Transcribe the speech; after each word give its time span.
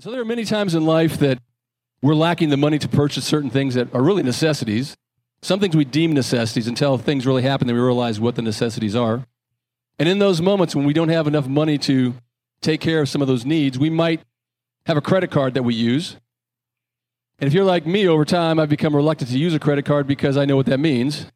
So 0.00 0.10
there 0.10 0.20
are 0.20 0.24
many 0.24 0.44
times 0.44 0.74
in 0.74 0.84
life 0.84 1.18
that 1.18 1.38
we're 2.02 2.16
lacking 2.16 2.48
the 2.48 2.56
money 2.56 2.80
to 2.80 2.88
purchase 2.88 3.24
certain 3.24 3.48
things 3.48 3.74
that 3.74 3.94
are 3.94 4.02
really 4.02 4.24
necessities. 4.24 4.96
Some 5.40 5.60
things 5.60 5.76
we 5.76 5.84
deem 5.84 6.12
necessities 6.12 6.66
until 6.66 6.98
things 6.98 7.26
really 7.26 7.42
happen 7.42 7.68
that 7.68 7.74
we 7.74 7.80
realize 7.80 8.18
what 8.18 8.34
the 8.34 8.42
necessities 8.42 8.96
are. 8.96 9.24
And 10.00 10.08
in 10.08 10.18
those 10.18 10.40
moments 10.40 10.74
when 10.74 10.84
we 10.84 10.92
don't 10.92 11.10
have 11.10 11.28
enough 11.28 11.46
money 11.46 11.78
to 11.78 12.14
take 12.60 12.80
care 12.80 13.02
of 13.02 13.08
some 13.08 13.22
of 13.22 13.28
those 13.28 13.44
needs, 13.44 13.78
we 13.78 13.88
might 13.88 14.20
have 14.86 14.96
a 14.96 15.00
credit 15.00 15.30
card 15.30 15.54
that 15.54 15.62
we 15.62 15.74
use. 15.74 16.16
And 17.38 17.46
if 17.46 17.54
you're 17.54 17.64
like 17.64 17.86
me 17.86 18.08
over 18.08 18.24
time, 18.24 18.58
I've 18.58 18.68
become 18.68 18.96
reluctant 18.96 19.30
to 19.30 19.38
use 19.38 19.54
a 19.54 19.60
credit 19.60 19.84
card 19.84 20.08
because 20.08 20.36
I 20.36 20.44
know 20.44 20.56
what 20.56 20.66
that 20.66 20.80
means. 20.80 21.26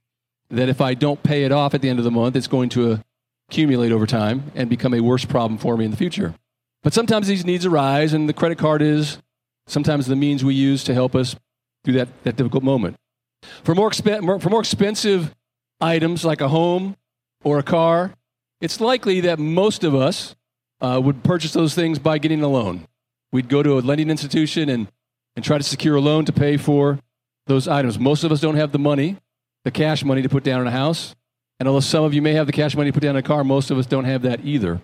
That 0.51 0.69
if 0.69 0.81
I 0.81 0.95
don't 0.95 1.23
pay 1.23 1.45
it 1.45 1.53
off 1.53 1.75
at 1.75 1.83
the 1.83 1.89
end 1.89 2.01
of 2.01 2.05
the 2.05 2.11
month, 2.11 2.35
it's 2.35 2.49
going 2.49 2.71
to 2.71 3.05
accumulate 3.49 3.93
over 3.93 4.07
time 4.07 4.51
and 4.57 4.69
become 4.69 4.95
a 4.95 5.01
worse 5.01 5.25
problem 5.25 5.59
for 5.59 5.77
me 5.77 5.85
in 5.85 5.93
the 5.93 5.97
future. 5.97 6.35
But 6.83 6.95
sometimes 6.95 7.27
these 7.27 7.45
needs 7.45 7.67
arise, 7.67 8.13
and 8.13 8.29
the 8.29 8.33
credit 8.33 8.59
card 8.59 8.83
is 8.83 9.19
sometimes 9.67 10.07
the 10.07 10.17
means 10.17 10.45
we 10.45 10.55
use 10.55 10.85
to 10.85 10.95
help 10.95 11.15
us 11.15 11.37
through 11.85 11.95
that, 11.95 12.09
that 12.25 12.37
difficult 12.37 12.63
moment. 12.63 12.97
For 13.65 13.75
more, 13.75 13.91
exp- 13.91 14.43
for 14.43 14.51
more 14.51 14.61
expensive 14.61 15.35
items 15.81 16.25
like 16.25 16.41
a 16.41 16.49
home 16.49 16.97
or 17.45 17.59
a 17.59 17.63
car, 17.63 18.13
it's 18.61 18.81
likely 18.81 19.21
that 19.21 19.39
most 19.39 19.85
of 19.85 19.95
us 19.95 20.35
uh, 20.81 21.01
would 21.03 21.23
purchase 21.23 21.53
those 21.53 21.75
things 21.75 21.99
by 21.99 22.19
getting 22.19 22.43
a 22.43 22.49
loan. 22.49 22.87
We'd 23.33 23.49
go 23.49 23.63
to 23.63 23.79
a 23.79 23.81
lending 23.81 24.11
institution 24.11 24.69
and, 24.69 24.89
and 25.37 25.45
try 25.45 25.59
to 25.59 25.65
secure 25.65 25.97
a 25.97 26.01
loan 26.01 26.25
to 26.25 26.33
pay 26.33 26.57
for 26.57 26.99
those 27.47 27.69
items. 27.69 27.99
Most 27.99 28.25
of 28.25 28.33
us 28.33 28.41
don't 28.41 28.57
have 28.57 28.73
the 28.73 28.79
money, 28.79 29.17
the 29.65 29.71
cash 29.71 30.05
money 30.05 30.23
to 30.23 30.29
put 30.29 30.45
down 30.45 30.61
on 30.61 30.67
a 30.67 30.73
house. 30.73 31.15
And 31.61 31.69
although 31.69 31.81
some 31.81 32.05
of 32.05 32.15
you 32.15 32.23
may 32.23 32.33
have 32.35 32.47
the 32.47 32.53
cash 32.53 32.77
money 32.77 32.91
to 32.91 32.93
put 32.93 33.03
down 33.03 33.17
on 33.17 33.17
a 33.17 33.23
car, 33.23 33.45
most 33.45 33.71
of 33.71 33.79
us 33.79 33.87
don't 33.87 34.05
have 34.05 34.23
that 34.23 34.45
either. 34.45 34.81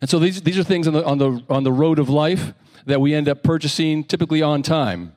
And 0.00 0.10
so 0.10 0.18
these, 0.18 0.42
these 0.42 0.58
are 0.58 0.64
things 0.64 0.86
on 0.86 0.94
the, 0.94 1.04
on, 1.04 1.18
the, 1.18 1.42
on 1.48 1.64
the 1.64 1.72
road 1.72 1.98
of 1.98 2.08
life 2.08 2.52
that 2.86 3.00
we 3.00 3.14
end 3.14 3.28
up 3.28 3.42
purchasing 3.42 4.04
typically 4.04 4.42
on 4.42 4.62
time. 4.62 5.12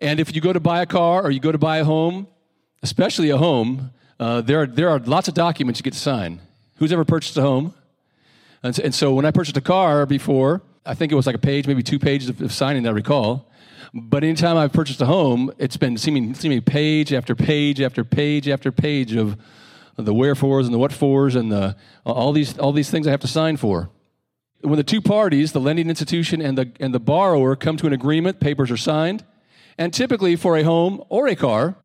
And 0.00 0.20
if 0.20 0.34
you 0.34 0.40
go 0.40 0.52
to 0.52 0.60
buy 0.60 0.82
a 0.82 0.86
car 0.86 1.22
or 1.22 1.30
you 1.30 1.40
go 1.40 1.52
to 1.52 1.58
buy 1.58 1.78
a 1.78 1.84
home, 1.84 2.28
especially 2.82 3.30
a 3.30 3.36
home, 3.36 3.90
uh, 4.20 4.40
there, 4.40 4.62
are, 4.62 4.66
there 4.66 4.88
are 4.88 4.98
lots 5.00 5.28
of 5.28 5.34
documents 5.34 5.80
you 5.80 5.84
get 5.84 5.92
to 5.92 5.98
sign. 5.98 6.40
Who's 6.76 6.92
ever 6.92 7.04
purchased 7.04 7.36
a 7.36 7.42
home? 7.42 7.74
And 8.62 8.74
so, 8.74 8.82
and 8.82 8.94
so, 8.94 9.14
when 9.14 9.24
I 9.24 9.30
purchased 9.30 9.56
a 9.56 9.60
car 9.60 10.06
before, 10.06 10.62
I 10.84 10.94
think 10.94 11.12
it 11.12 11.14
was 11.14 11.26
like 11.26 11.36
a 11.36 11.40
page, 11.40 11.66
maybe 11.66 11.82
two 11.82 11.98
pages 11.98 12.28
of, 12.28 12.40
of 12.40 12.52
signing, 12.52 12.86
I 12.86 12.90
recall. 12.90 13.50
But 13.94 14.24
anytime 14.24 14.56
I've 14.56 14.72
purchased 14.72 15.00
a 15.00 15.06
home, 15.06 15.52
it's 15.58 15.76
been 15.76 15.96
seeming, 15.96 16.34
seeming 16.34 16.62
page 16.62 17.12
after 17.12 17.34
page 17.34 17.80
after 17.80 18.04
page 18.04 18.48
after 18.48 18.72
page 18.72 19.14
of 19.14 19.36
the 20.04 20.14
wherefores 20.14 20.66
and 20.66 20.74
the 20.74 20.78
what 20.78 20.92
fors 20.92 21.34
and 21.34 21.50
the, 21.50 21.76
all, 22.04 22.32
these, 22.32 22.58
all 22.58 22.72
these 22.72 22.90
things 22.90 23.06
I 23.06 23.10
have 23.10 23.20
to 23.20 23.28
sign 23.28 23.56
for. 23.56 23.90
When 24.60 24.76
the 24.76 24.84
two 24.84 25.00
parties, 25.00 25.52
the 25.52 25.60
lending 25.60 25.88
institution 25.88 26.40
and 26.40 26.56
the, 26.56 26.72
and 26.80 26.94
the 26.94 27.00
borrower, 27.00 27.56
come 27.56 27.76
to 27.78 27.86
an 27.86 27.92
agreement, 27.92 28.40
papers 28.40 28.70
are 28.70 28.76
signed. 28.76 29.24
And 29.76 29.92
typically, 29.92 30.34
for 30.34 30.56
a 30.56 30.64
home 30.64 31.02
or 31.08 31.28
a 31.28 31.36
car, 31.36 31.76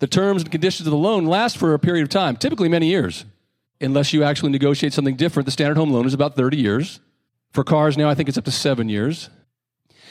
the 0.00 0.06
terms 0.06 0.42
and 0.42 0.50
conditions 0.50 0.86
of 0.86 0.90
the 0.90 0.96
loan 0.98 1.26
last 1.26 1.56
for 1.56 1.74
a 1.74 1.78
period 1.78 2.02
of 2.02 2.08
time, 2.08 2.36
typically 2.36 2.68
many 2.68 2.86
years, 2.86 3.24
unless 3.80 4.12
you 4.12 4.24
actually 4.24 4.50
negotiate 4.50 4.92
something 4.92 5.16
different. 5.16 5.46
The 5.46 5.52
standard 5.52 5.76
home 5.76 5.90
loan 5.90 6.06
is 6.06 6.14
about 6.14 6.36
30 6.36 6.56
years. 6.56 7.00
For 7.52 7.64
cars 7.64 7.96
now, 7.96 8.08
I 8.08 8.14
think 8.14 8.28
it's 8.28 8.38
up 8.38 8.44
to 8.44 8.50
seven 8.50 8.88
years. 8.88 9.30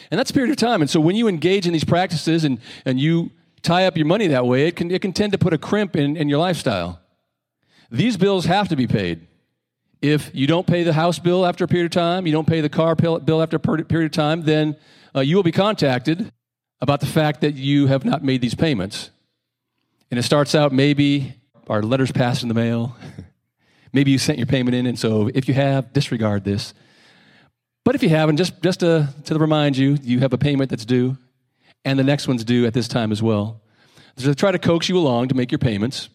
And 0.09 0.17
that's 0.17 0.31
a 0.31 0.33
period 0.33 0.51
of 0.51 0.57
time. 0.57 0.81
And 0.81 0.89
so 0.89 0.99
when 0.99 1.15
you 1.15 1.27
engage 1.27 1.67
in 1.67 1.73
these 1.73 1.83
practices 1.83 2.43
and, 2.43 2.59
and 2.85 2.99
you 2.99 3.31
tie 3.61 3.85
up 3.85 3.97
your 3.97 4.05
money 4.05 4.27
that 4.27 4.45
way, 4.45 4.67
it 4.67 4.75
can, 4.75 4.89
it 4.91 5.01
can 5.01 5.11
tend 5.11 5.33
to 5.33 5.37
put 5.37 5.53
a 5.53 5.57
crimp 5.57 5.95
in, 5.95 6.15
in 6.15 6.29
your 6.29 6.39
lifestyle. 6.39 7.01
These 7.89 8.17
bills 8.17 8.45
have 8.45 8.69
to 8.69 8.75
be 8.75 8.87
paid. 8.87 9.27
If 10.01 10.29
you 10.33 10.45
don't 10.45 10.67
pay 10.67 10.83
the 10.83 10.93
house 10.93 11.19
bill 11.19 11.45
after 11.45 11.63
a 11.63 11.67
period 11.67 11.85
of 11.85 11.91
time, 11.91 12.27
you 12.27 12.31
don't 12.31 12.47
pay 12.47 12.61
the 12.61 12.69
car 12.69 12.95
bill 12.95 13.41
after 13.41 13.55
a 13.57 13.59
period 13.59 14.05
of 14.05 14.11
time, 14.11 14.43
then 14.43 14.75
uh, 15.15 15.21
you 15.21 15.35
will 15.35 15.43
be 15.43 15.51
contacted 15.51 16.31
about 16.81 16.99
the 16.99 17.07
fact 17.07 17.41
that 17.41 17.55
you 17.55 17.87
have 17.87 18.05
not 18.05 18.23
made 18.23 18.41
these 18.41 18.53
payments. 18.53 19.09
And 20.11 20.19
it 20.19 20.23
starts 20.23 20.53
out 20.53 20.71
maybe 20.71 21.33
our 21.67 21.81
letters 21.81 22.11
passed 22.11 22.43
in 22.43 22.49
the 22.49 22.53
mail. 22.53 22.95
maybe 23.93 24.11
you 24.11 24.17
sent 24.19 24.37
your 24.37 24.47
payment 24.47 24.75
in, 24.75 24.85
and 24.85 24.97
so 24.97 25.29
if 25.33 25.47
you 25.47 25.53
have, 25.55 25.91
disregard 25.93 26.43
this. 26.43 26.73
But 27.83 27.95
if 27.95 28.03
you 28.03 28.09
haven't, 28.09 28.37
just, 28.37 28.61
just 28.61 28.81
to, 28.81 29.13
to 29.25 29.39
remind 29.39 29.77
you, 29.77 29.97
you 30.01 30.19
have 30.19 30.33
a 30.33 30.37
payment 30.37 30.69
that's 30.69 30.85
due, 30.85 31.17
and 31.83 31.97
the 31.97 32.03
next 32.03 32.27
one's 32.27 32.43
due 32.43 32.65
at 32.65 32.73
this 32.73 32.87
time 32.87 33.11
as 33.11 33.23
well. 33.23 33.61
So 34.17 34.33
try 34.33 34.51
to 34.51 34.59
coax 34.59 34.89
you 34.89 34.97
along 34.97 35.29
to 35.29 35.35
make 35.35 35.51
your 35.51 35.59
payments. 35.59 36.09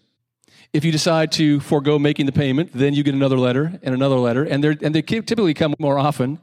If 0.72 0.84
you 0.84 0.92
decide 0.92 1.32
to 1.32 1.60
forego 1.60 1.98
making 1.98 2.26
the 2.26 2.32
payment, 2.32 2.70
then 2.72 2.94
you 2.94 3.02
get 3.02 3.14
another 3.14 3.38
letter 3.38 3.78
and 3.82 3.94
another 3.94 4.16
letter, 4.16 4.42
and, 4.42 4.64
and 4.64 4.94
they 4.94 5.02
typically 5.02 5.52
come 5.52 5.74
more 5.78 5.98
often, 5.98 6.38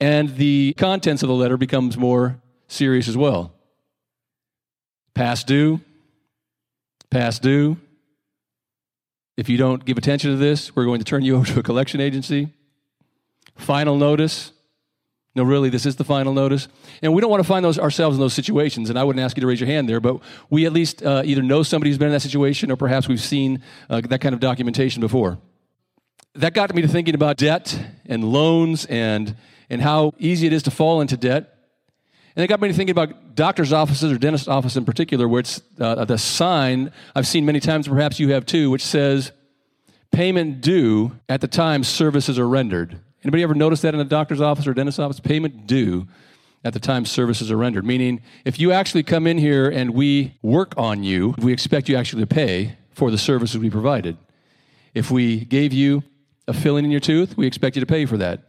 and 0.00 0.36
the 0.36 0.74
contents 0.76 1.22
of 1.22 1.28
the 1.28 1.34
letter 1.34 1.56
becomes 1.56 1.96
more 1.96 2.40
serious 2.66 3.06
as 3.06 3.16
well. 3.16 3.52
Past 5.14 5.46
due, 5.46 5.80
past 7.10 7.42
due. 7.42 7.76
If 9.36 9.48
you 9.48 9.56
don't 9.56 9.84
give 9.84 9.98
attention 9.98 10.30
to 10.30 10.36
this, 10.36 10.74
we're 10.74 10.84
going 10.84 10.98
to 10.98 11.04
turn 11.04 11.22
you 11.22 11.36
over 11.36 11.46
to 11.46 11.60
a 11.60 11.62
collection 11.62 12.00
agency. 12.00 12.52
Final 13.56 13.96
notice. 13.96 14.52
No, 15.36 15.44
really, 15.44 15.68
this 15.70 15.86
is 15.86 15.94
the 15.94 16.04
final 16.04 16.32
notice. 16.32 16.66
And 17.02 17.14
we 17.14 17.20
don't 17.20 17.30
want 17.30 17.40
to 17.40 17.46
find 17.46 17.64
those 17.64 17.78
ourselves 17.78 18.16
in 18.16 18.20
those 18.20 18.34
situations. 18.34 18.90
And 18.90 18.98
I 18.98 19.04
wouldn't 19.04 19.24
ask 19.24 19.36
you 19.36 19.42
to 19.42 19.46
raise 19.46 19.60
your 19.60 19.68
hand 19.68 19.88
there, 19.88 20.00
but 20.00 20.20
we 20.48 20.66
at 20.66 20.72
least 20.72 21.04
uh, 21.04 21.22
either 21.24 21.42
know 21.42 21.62
somebody 21.62 21.90
who's 21.90 21.98
been 21.98 22.08
in 22.08 22.14
that 22.14 22.20
situation 22.20 22.70
or 22.70 22.76
perhaps 22.76 23.06
we've 23.06 23.20
seen 23.20 23.62
uh, 23.88 24.00
that 24.00 24.20
kind 24.20 24.34
of 24.34 24.40
documentation 24.40 25.00
before. 25.00 25.38
That 26.34 26.52
got 26.52 26.74
me 26.74 26.82
to 26.82 26.88
thinking 26.88 27.14
about 27.14 27.36
debt 27.36 27.78
and 28.06 28.24
loans 28.24 28.86
and, 28.86 29.36
and 29.68 29.80
how 29.80 30.14
easy 30.18 30.48
it 30.48 30.52
is 30.52 30.64
to 30.64 30.70
fall 30.70 31.00
into 31.00 31.16
debt. 31.16 31.56
And 32.34 32.44
it 32.44 32.48
got 32.48 32.60
me 32.60 32.68
to 32.68 32.74
thinking 32.74 32.92
about 32.92 33.34
doctor's 33.34 33.72
offices 33.72 34.10
or 34.12 34.18
dentist 34.18 34.48
office 34.48 34.76
in 34.76 34.84
particular, 34.84 35.28
where 35.28 35.40
it's 35.40 35.60
uh, 35.78 36.04
the 36.04 36.18
sign 36.18 36.92
I've 37.14 37.26
seen 37.26 37.44
many 37.44 37.60
times, 37.60 37.86
perhaps 37.86 38.18
you 38.18 38.32
have 38.32 38.46
too, 38.46 38.70
which 38.70 38.84
says 38.84 39.32
payment 40.12 40.60
due 40.60 41.12
at 41.28 41.40
the 41.40 41.48
time 41.48 41.84
services 41.84 42.38
are 42.38 42.48
rendered. 42.48 43.00
Anybody 43.22 43.42
ever 43.42 43.54
notice 43.54 43.82
that 43.82 43.94
in 43.94 44.00
a 44.00 44.04
doctor's 44.04 44.40
office 44.40 44.66
or 44.66 44.74
dentist 44.74 44.98
office? 44.98 45.20
Payment 45.20 45.66
due 45.66 46.06
at 46.64 46.72
the 46.72 46.80
time 46.80 47.04
services 47.04 47.50
are 47.50 47.56
rendered. 47.56 47.84
Meaning, 47.84 48.22
if 48.44 48.58
you 48.58 48.72
actually 48.72 49.02
come 49.02 49.26
in 49.26 49.38
here 49.38 49.68
and 49.68 49.90
we 49.90 50.38
work 50.42 50.74
on 50.76 51.02
you, 51.02 51.34
we 51.38 51.52
expect 51.52 51.88
you 51.88 51.96
actually 51.96 52.22
to 52.22 52.26
pay 52.26 52.76
for 52.92 53.10
the 53.10 53.18
services 53.18 53.58
we 53.58 53.70
provided. 53.70 54.16
If 54.94 55.10
we 55.10 55.44
gave 55.44 55.72
you 55.72 56.02
a 56.48 56.52
filling 56.52 56.84
in 56.84 56.90
your 56.90 57.00
tooth, 57.00 57.36
we 57.36 57.46
expect 57.46 57.76
you 57.76 57.80
to 57.80 57.86
pay 57.86 58.06
for 58.06 58.16
that. 58.16 58.42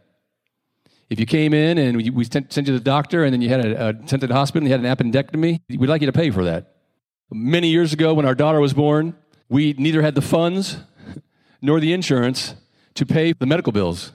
If 1.08 1.20
you 1.20 1.26
came 1.26 1.52
in 1.52 1.76
and 1.76 1.96
we, 1.96 2.10
we 2.10 2.24
sent, 2.24 2.52
sent 2.52 2.66
you 2.66 2.72
to 2.72 2.78
the 2.78 2.84
doctor 2.84 3.24
and 3.24 3.32
then 3.32 3.42
you 3.42 3.50
had 3.50 3.64
a, 3.64 3.88
a, 3.88 4.08
sent 4.08 4.20
to 4.22 4.26
the 4.26 4.34
hospital 4.34 4.66
and 4.66 4.68
you 4.68 4.90
had 4.90 5.02
an 5.02 5.12
appendectomy, 5.12 5.60
we'd 5.68 5.88
like 5.88 6.00
you 6.00 6.06
to 6.06 6.12
pay 6.12 6.30
for 6.30 6.44
that. 6.44 6.76
Many 7.30 7.68
years 7.68 7.92
ago, 7.92 8.14
when 8.14 8.26
our 8.26 8.34
daughter 8.34 8.60
was 8.60 8.72
born, 8.72 9.14
we 9.48 9.74
neither 9.74 10.00
had 10.00 10.14
the 10.14 10.22
funds 10.22 10.78
nor 11.62 11.80
the 11.80 11.92
insurance 11.92 12.54
to 12.94 13.04
pay 13.04 13.32
the 13.32 13.46
medical 13.46 13.72
bills. 13.72 14.12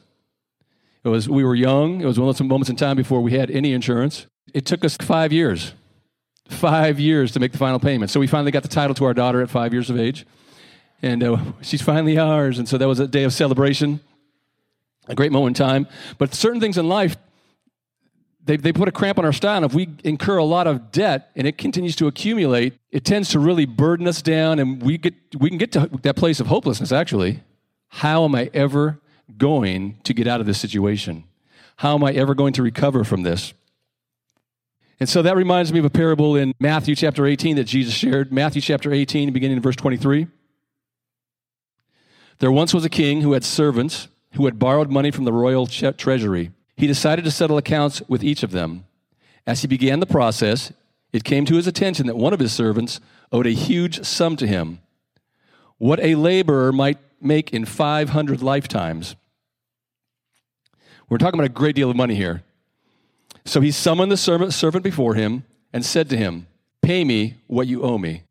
It 1.08 1.10
was, 1.10 1.30
we 1.30 1.46
were 1.46 1.56
young. 1.56 2.02
It 2.02 2.06
was 2.06 2.20
one 2.20 2.28
of 2.28 2.38
those 2.38 2.46
moments 2.46 2.70
in 2.70 2.76
time 2.76 2.98
before 2.98 3.22
we 3.22 3.32
had 3.32 3.50
any 3.50 3.72
insurance. 3.72 4.28
It 4.54 4.66
took 4.66 4.84
us 4.84 4.98
five 4.98 5.32
years, 5.32 5.72
five 6.50 7.00
years 7.00 7.32
to 7.32 7.40
make 7.40 7.54
the 7.54 7.58
final 7.58 7.80
payment. 7.80 8.12
So 8.12 8.20
we 8.20 8.28
finally 8.28 8.52
got 8.52 8.64
the 8.64 8.68
title 8.68 8.94
to 8.96 9.06
our 9.06 9.14
daughter 9.14 9.42
at 9.42 9.50
five 9.50 9.72
years 9.72 9.90
of 9.90 9.98
age. 9.98 10.26
And 11.02 11.24
uh, 11.24 11.38
she's 11.62 11.82
finally 11.82 12.18
ours. 12.18 12.60
And 12.60 12.68
so 12.68 12.78
that 12.78 12.90
was 12.90 13.00
a 13.00 13.08
day 13.08 13.24
of 13.24 13.32
celebration, 13.32 14.02
a 15.08 15.16
great 15.16 15.32
moment 15.32 15.58
in 15.58 15.66
time. 15.66 15.88
But 16.18 16.34
certain 16.34 16.60
things 16.60 16.78
in 16.78 16.90
life, 16.90 17.16
they, 18.44 18.58
they 18.58 18.74
put 18.74 18.90
a 18.90 18.92
cramp 18.92 19.18
on 19.18 19.24
our 19.24 19.32
style. 19.32 19.64
And 19.64 19.66
if 19.66 19.74
we 19.74 19.88
incur 20.04 20.36
a 20.36 20.44
lot 20.44 20.68
of 20.68 20.92
debt 20.92 21.32
and 21.38 21.48
it 21.48 21.58
continues 21.58 21.96
to 21.98 22.08
accumulate, 22.08 22.74
it 22.92 23.06
tends 23.06 23.30
to 23.30 23.40
really 23.40 23.66
burden 23.66 24.10
us 24.10 24.22
down. 24.22 24.60
And 24.60 24.82
we, 24.84 24.98
get, 24.98 25.14
we 25.40 25.48
can 25.48 25.58
get 25.58 25.72
to 25.72 25.90
that 26.02 26.18
place 26.18 26.42
of 26.42 26.48
hopelessness, 26.48 26.92
actually. 26.92 27.44
How 27.88 28.26
am 28.26 28.36
I 28.36 28.50
ever 28.54 29.00
going 29.38 30.00
to 30.04 30.14
get 30.14 30.28
out 30.28 30.40
of 30.40 30.46
this 30.46 30.60
situation? 30.60 31.24
How 31.78 31.96
am 31.96 32.04
I 32.04 32.12
ever 32.14 32.34
going 32.36 32.54
to 32.54 32.64
recover 32.64 33.04
from 33.04 33.24
this? 33.24 33.54
And 35.00 35.08
so 35.08 35.22
that 35.22 35.36
reminds 35.36 35.72
me 35.72 35.80
of 35.80 35.86
a 35.86 35.90
parable 35.90 36.36
in 36.36 36.54
Matthew 36.60 36.96
chapter 36.96 37.26
18 37.26 37.58
that 37.58 37.66
Jesus 37.66 37.94
shared. 37.94 38.32
Matthew 38.32 38.62
chapter 38.62 38.92
18, 38.92 39.32
beginning 39.32 39.58
in 39.58 39.64
verse 39.64 39.76
23. 39.76 40.28
There 42.40 42.52
once 42.52 42.74
was 42.74 42.86
a 42.86 42.90
king 42.90 43.22
who 43.22 43.34
had 43.34 43.44
servants 43.44 44.08
who 44.34 44.46
had 44.46 44.60
borrowed 44.60 44.92
money 44.92 45.12
from 45.12 45.26
the 45.26 45.34
royal 45.34 45.68
treasury. 45.68 46.52
He 46.76 46.88
decided 46.88 47.26
to 47.26 47.32
settle 47.32 47.58
accounts 47.58 48.02
with 48.08 48.24
each 48.24 48.44
of 48.44 48.52
them. 48.52 48.86
As 49.46 49.62
he 49.62 49.68
began 49.68 50.00
the 50.00 50.06
process, 50.06 50.72
it 51.14 51.24
came 51.24 51.46
to 51.46 51.56
his 51.56 51.68
attention 51.68 52.08
that 52.08 52.18
one 52.18 52.34
of 52.34 52.40
his 52.40 52.54
servants 52.54 53.00
owed 53.32 53.48
a 53.48 53.52
huge 53.52 54.06
sum 54.06 54.36
to 54.38 54.48
him. 54.48 54.80
What 55.78 56.00
a 56.00 56.16
laborer 56.16 56.72
might 56.72 57.00
make 57.22 57.52
in 57.52 57.66
500 57.66 58.42
lifetimes. 58.42 59.16
We're 61.10 61.18
talking 61.18 61.40
about 61.40 61.50
a 61.50 61.54
great 61.54 61.76
deal 61.76 61.90
of 61.90 61.96
money 61.96 62.16
here. 62.16 62.44
So 63.46 63.62
he 63.62 63.72
summoned 63.72 64.12
the 64.12 64.18
servant 64.18 64.84
before 64.84 65.16
him 65.16 65.46
and 65.72 65.86
said 65.86 66.10
to 66.10 66.18
him, 66.18 66.48
Pay 66.82 67.04
me 67.04 67.36
what 67.48 67.68
you 67.68 67.82
owe 67.84 67.98
me. 67.98 68.24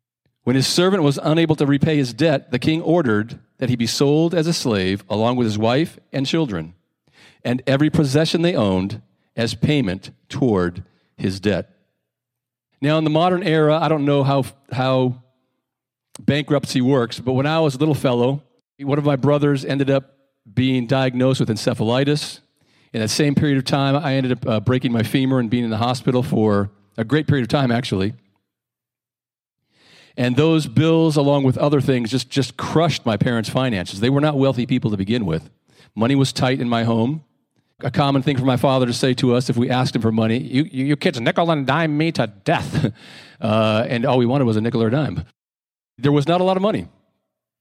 When 0.43 0.55
his 0.55 0.67
servant 0.67 1.03
was 1.03 1.19
unable 1.21 1.55
to 1.55 1.65
repay 1.65 1.97
his 1.97 2.13
debt, 2.13 2.51
the 2.51 2.59
king 2.59 2.81
ordered 2.81 3.39
that 3.57 3.69
he 3.69 3.75
be 3.75 3.87
sold 3.87 4.33
as 4.33 4.47
a 4.47 4.53
slave 4.53 5.03
along 5.09 5.35
with 5.37 5.45
his 5.45 5.57
wife 5.57 5.99
and 6.13 6.25
children. 6.25 6.73
and 7.43 7.61
every 7.65 7.89
possession 7.89 8.41
they 8.41 8.55
owned 8.55 9.01
as 9.35 9.55
payment 9.55 10.11
toward 10.27 10.83
his 11.15 11.39
debt. 11.39 11.69
Now, 12.81 12.97
in 12.97 13.03
the 13.03 13.09
modern 13.09 13.41
era, 13.41 13.79
I 13.79 13.87
don't 13.87 14.05
know 14.05 14.23
how, 14.23 14.43
how 14.71 15.23
bankruptcy 16.19 16.81
works, 16.81 17.19
but 17.19 17.33
when 17.33 17.45
I 17.45 17.59
was 17.59 17.75
a 17.75 17.77
little 17.77 17.95
fellow, 17.95 18.43
one 18.79 18.97
of 18.97 19.05
my 19.05 19.15
brothers 19.15 19.63
ended 19.63 19.89
up 19.89 20.17
being 20.51 20.87
diagnosed 20.87 21.39
with 21.39 21.49
encephalitis. 21.49 22.39
In 22.93 23.01
that 23.01 23.09
same 23.09 23.35
period 23.35 23.57
of 23.57 23.65
time, 23.65 23.95
I 23.95 24.13
ended 24.13 24.31
up 24.31 24.47
uh, 24.47 24.59
breaking 24.59 24.91
my 24.91 25.03
femur 25.03 25.39
and 25.39 25.49
being 25.49 25.63
in 25.63 25.69
the 25.69 25.77
hospital 25.77 26.23
for 26.23 26.71
a 26.97 27.03
great 27.03 27.27
period 27.27 27.43
of 27.43 27.49
time, 27.49 27.71
actually. 27.71 28.13
And 30.15 30.35
those 30.35 30.65
bills, 30.65 31.15
along 31.15 31.43
with 31.43 31.57
other 31.57 31.79
things, 31.79 32.09
just, 32.09 32.29
just 32.29 32.57
crushed 32.57 33.05
my 33.05 33.17
parents' 33.17 33.49
finances. 33.49 33.99
They 33.99 34.09
were 34.09 34.21
not 34.21 34.37
wealthy 34.37 34.65
people 34.65 34.89
to 34.91 34.97
begin 34.97 35.25
with. 35.25 35.49
Money 35.95 36.15
was 36.15 36.33
tight 36.33 36.59
in 36.59 36.67
my 36.67 36.83
home. 36.83 37.23
A 37.81 37.91
common 37.91 38.23
thing 38.23 38.37
for 38.37 38.45
my 38.45 38.57
father 38.57 38.87
to 38.87 38.93
say 38.93 39.13
to 39.15 39.35
us 39.35 39.51
if 39.51 39.57
we 39.57 39.69
asked 39.69 39.95
him 39.95 40.01
for 40.01 40.11
money, 40.11 40.39
you, 40.39 40.63
you, 40.63 40.85
you 40.85 40.95
kids 40.95 41.21
nickel 41.21 41.51
and 41.51 41.67
dime 41.67 41.95
me 41.95 42.11
to 42.13 42.27
death. 42.27 42.93
Uh, 43.39 43.85
and 43.87 44.03
all 44.03 44.17
we 44.17 44.25
wanted 44.25 44.45
was 44.45 44.57
a 44.57 44.61
nickel 44.61 44.81
or 44.81 44.87
a 44.87 44.89
dime. 44.89 45.23
There 45.99 46.11
was 46.11 46.27
not 46.27 46.41
a 46.41 46.43
lot 46.43 46.57
of 46.57 46.63
money. 46.63 46.87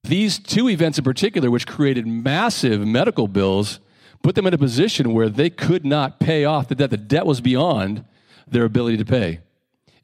These 0.04 0.38
two 0.38 0.70
events 0.70 0.96
in 0.96 1.04
particular, 1.04 1.50
which 1.50 1.66
created 1.66 2.06
massive 2.06 2.86
medical 2.86 3.28
bills, 3.28 3.78
put 4.22 4.34
them 4.34 4.46
in 4.46 4.54
a 4.54 4.58
position 4.58 5.12
where 5.12 5.28
they 5.28 5.50
could 5.50 5.84
not 5.84 6.20
pay 6.20 6.44
off 6.44 6.68
the 6.68 6.74
debt. 6.74 6.90
The 6.90 6.96
debt 6.96 7.26
was 7.26 7.40
beyond 7.40 8.04
their 8.46 8.64
ability 8.64 8.96
to 8.98 9.04
pay. 9.04 9.40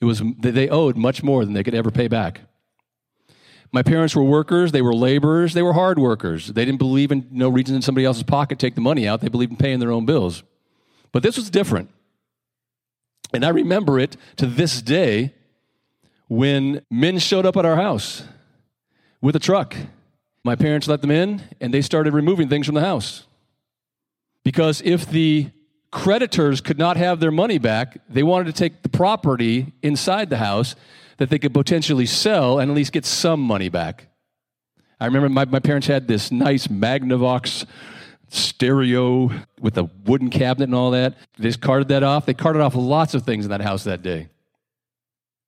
It 0.00 0.04
was, 0.04 0.22
they 0.38 0.68
owed 0.68 0.96
much 0.96 1.22
more 1.22 1.44
than 1.44 1.54
they 1.54 1.62
could 1.62 1.74
ever 1.74 1.90
pay 1.90 2.08
back. 2.08 2.40
My 3.72 3.82
parents 3.82 4.14
were 4.14 4.22
workers, 4.22 4.72
they 4.72 4.82
were 4.82 4.94
laborers, 4.94 5.54
they 5.54 5.62
were 5.62 5.72
hard 5.72 5.98
workers. 5.98 6.48
They 6.48 6.64
didn't 6.64 6.78
believe 6.78 7.10
in 7.10 7.26
no 7.30 7.48
reason 7.48 7.74
in 7.74 7.82
somebody 7.82 8.04
else's 8.04 8.22
pocket 8.22 8.58
take 8.58 8.74
the 8.74 8.82
money 8.82 9.08
out. 9.08 9.22
They 9.22 9.28
believed 9.28 9.52
in 9.52 9.56
paying 9.56 9.78
their 9.78 9.92
own 9.92 10.04
bills. 10.04 10.42
But 11.10 11.22
this 11.22 11.36
was 11.36 11.48
different. 11.48 11.90
And 13.32 13.44
I 13.44 13.48
remember 13.48 13.98
it 13.98 14.16
to 14.36 14.46
this 14.46 14.82
day 14.82 15.32
when 16.28 16.84
men 16.90 17.18
showed 17.18 17.46
up 17.46 17.56
at 17.56 17.64
our 17.64 17.76
house 17.76 18.24
with 19.22 19.36
a 19.36 19.38
truck. 19.38 19.74
My 20.44 20.54
parents 20.54 20.86
let 20.88 21.00
them 21.00 21.10
in 21.10 21.42
and 21.60 21.72
they 21.72 21.80
started 21.80 22.12
removing 22.12 22.48
things 22.48 22.66
from 22.66 22.74
the 22.74 22.82
house. 22.82 23.26
Because 24.44 24.80
if 24.82 25.06
the 25.06 25.50
creditors 25.92 26.60
could 26.60 26.78
not 26.78 26.96
have 26.96 27.20
their 27.20 27.30
money 27.30 27.58
back. 27.58 27.98
They 28.08 28.24
wanted 28.24 28.46
to 28.46 28.52
take 28.52 28.82
the 28.82 28.88
property 28.88 29.72
inside 29.82 30.30
the 30.30 30.38
house 30.38 30.74
that 31.18 31.30
they 31.30 31.38
could 31.38 31.54
potentially 31.54 32.06
sell 32.06 32.58
and 32.58 32.70
at 32.70 32.74
least 32.74 32.92
get 32.92 33.04
some 33.04 33.40
money 33.40 33.68
back. 33.68 34.08
I 34.98 35.06
remember 35.06 35.28
my, 35.28 35.44
my 35.44 35.60
parents 35.60 35.86
had 35.86 36.08
this 36.08 36.32
nice 36.32 36.66
Magnavox 36.66 37.66
stereo 38.28 39.30
with 39.60 39.76
a 39.76 39.90
wooden 40.06 40.30
cabinet 40.30 40.64
and 40.64 40.74
all 40.74 40.92
that. 40.92 41.16
They 41.38 41.44
just 41.44 41.60
carted 41.60 41.88
that 41.88 42.02
off. 42.02 42.24
They 42.24 42.34
carted 42.34 42.62
off 42.62 42.74
lots 42.74 43.14
of 43.14 43.24
things 43.24 43.44
in 43.44 43.50
that 43.50 43.60
house 43.60 43.84
that 43.84 44.02
day. 44.02 44.28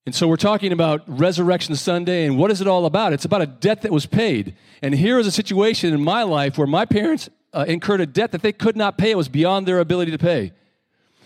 And 0.06 0.14
so 0.14 0.28
we're 0.28 0.36
talking 0.36 0.70
about 0.70 1.02
Resurrection 1.06 1.74
Sunday, 1.76 2.26
and 2.26 2.36
what 2.36 2.50
is 2.50 2.60
it 2.60 2.66
all 2.66 2.84
about? 2.84 3.14
It's 3.14 3.24
about 3.24 3.40
a 3.40 3.46
debt 3.46 3.80
that 3.82 3.90
was 3.90 4.04
paid. 4.04 4.54
And 4.82 4.94
here 4.94 5.18
is 5.18 5.26
a 5.26 5.32
situation 5.32 5.94
in 5.94 6.04
my 6.04 6.24
life 6.24 6.58
where 6.58 6.66
my 6.66 6.84
parents 6.84 7.30
uh, 7.54 7.64
incurred 7.66 8.00
a 8.00 8.06
debt 8.06 8.32
that 8.32 8.42
they 8.42 8.52
could 8.52 8.76
not 8.76 8.98
pay. 8.98 9.10
It 9.10 9.16
was 9.16 9.28
beyond 9.28 9.66
their 9.66 9.80
ability 9.80 10.10
to 10.10 10.18
pay. 10.18 10.52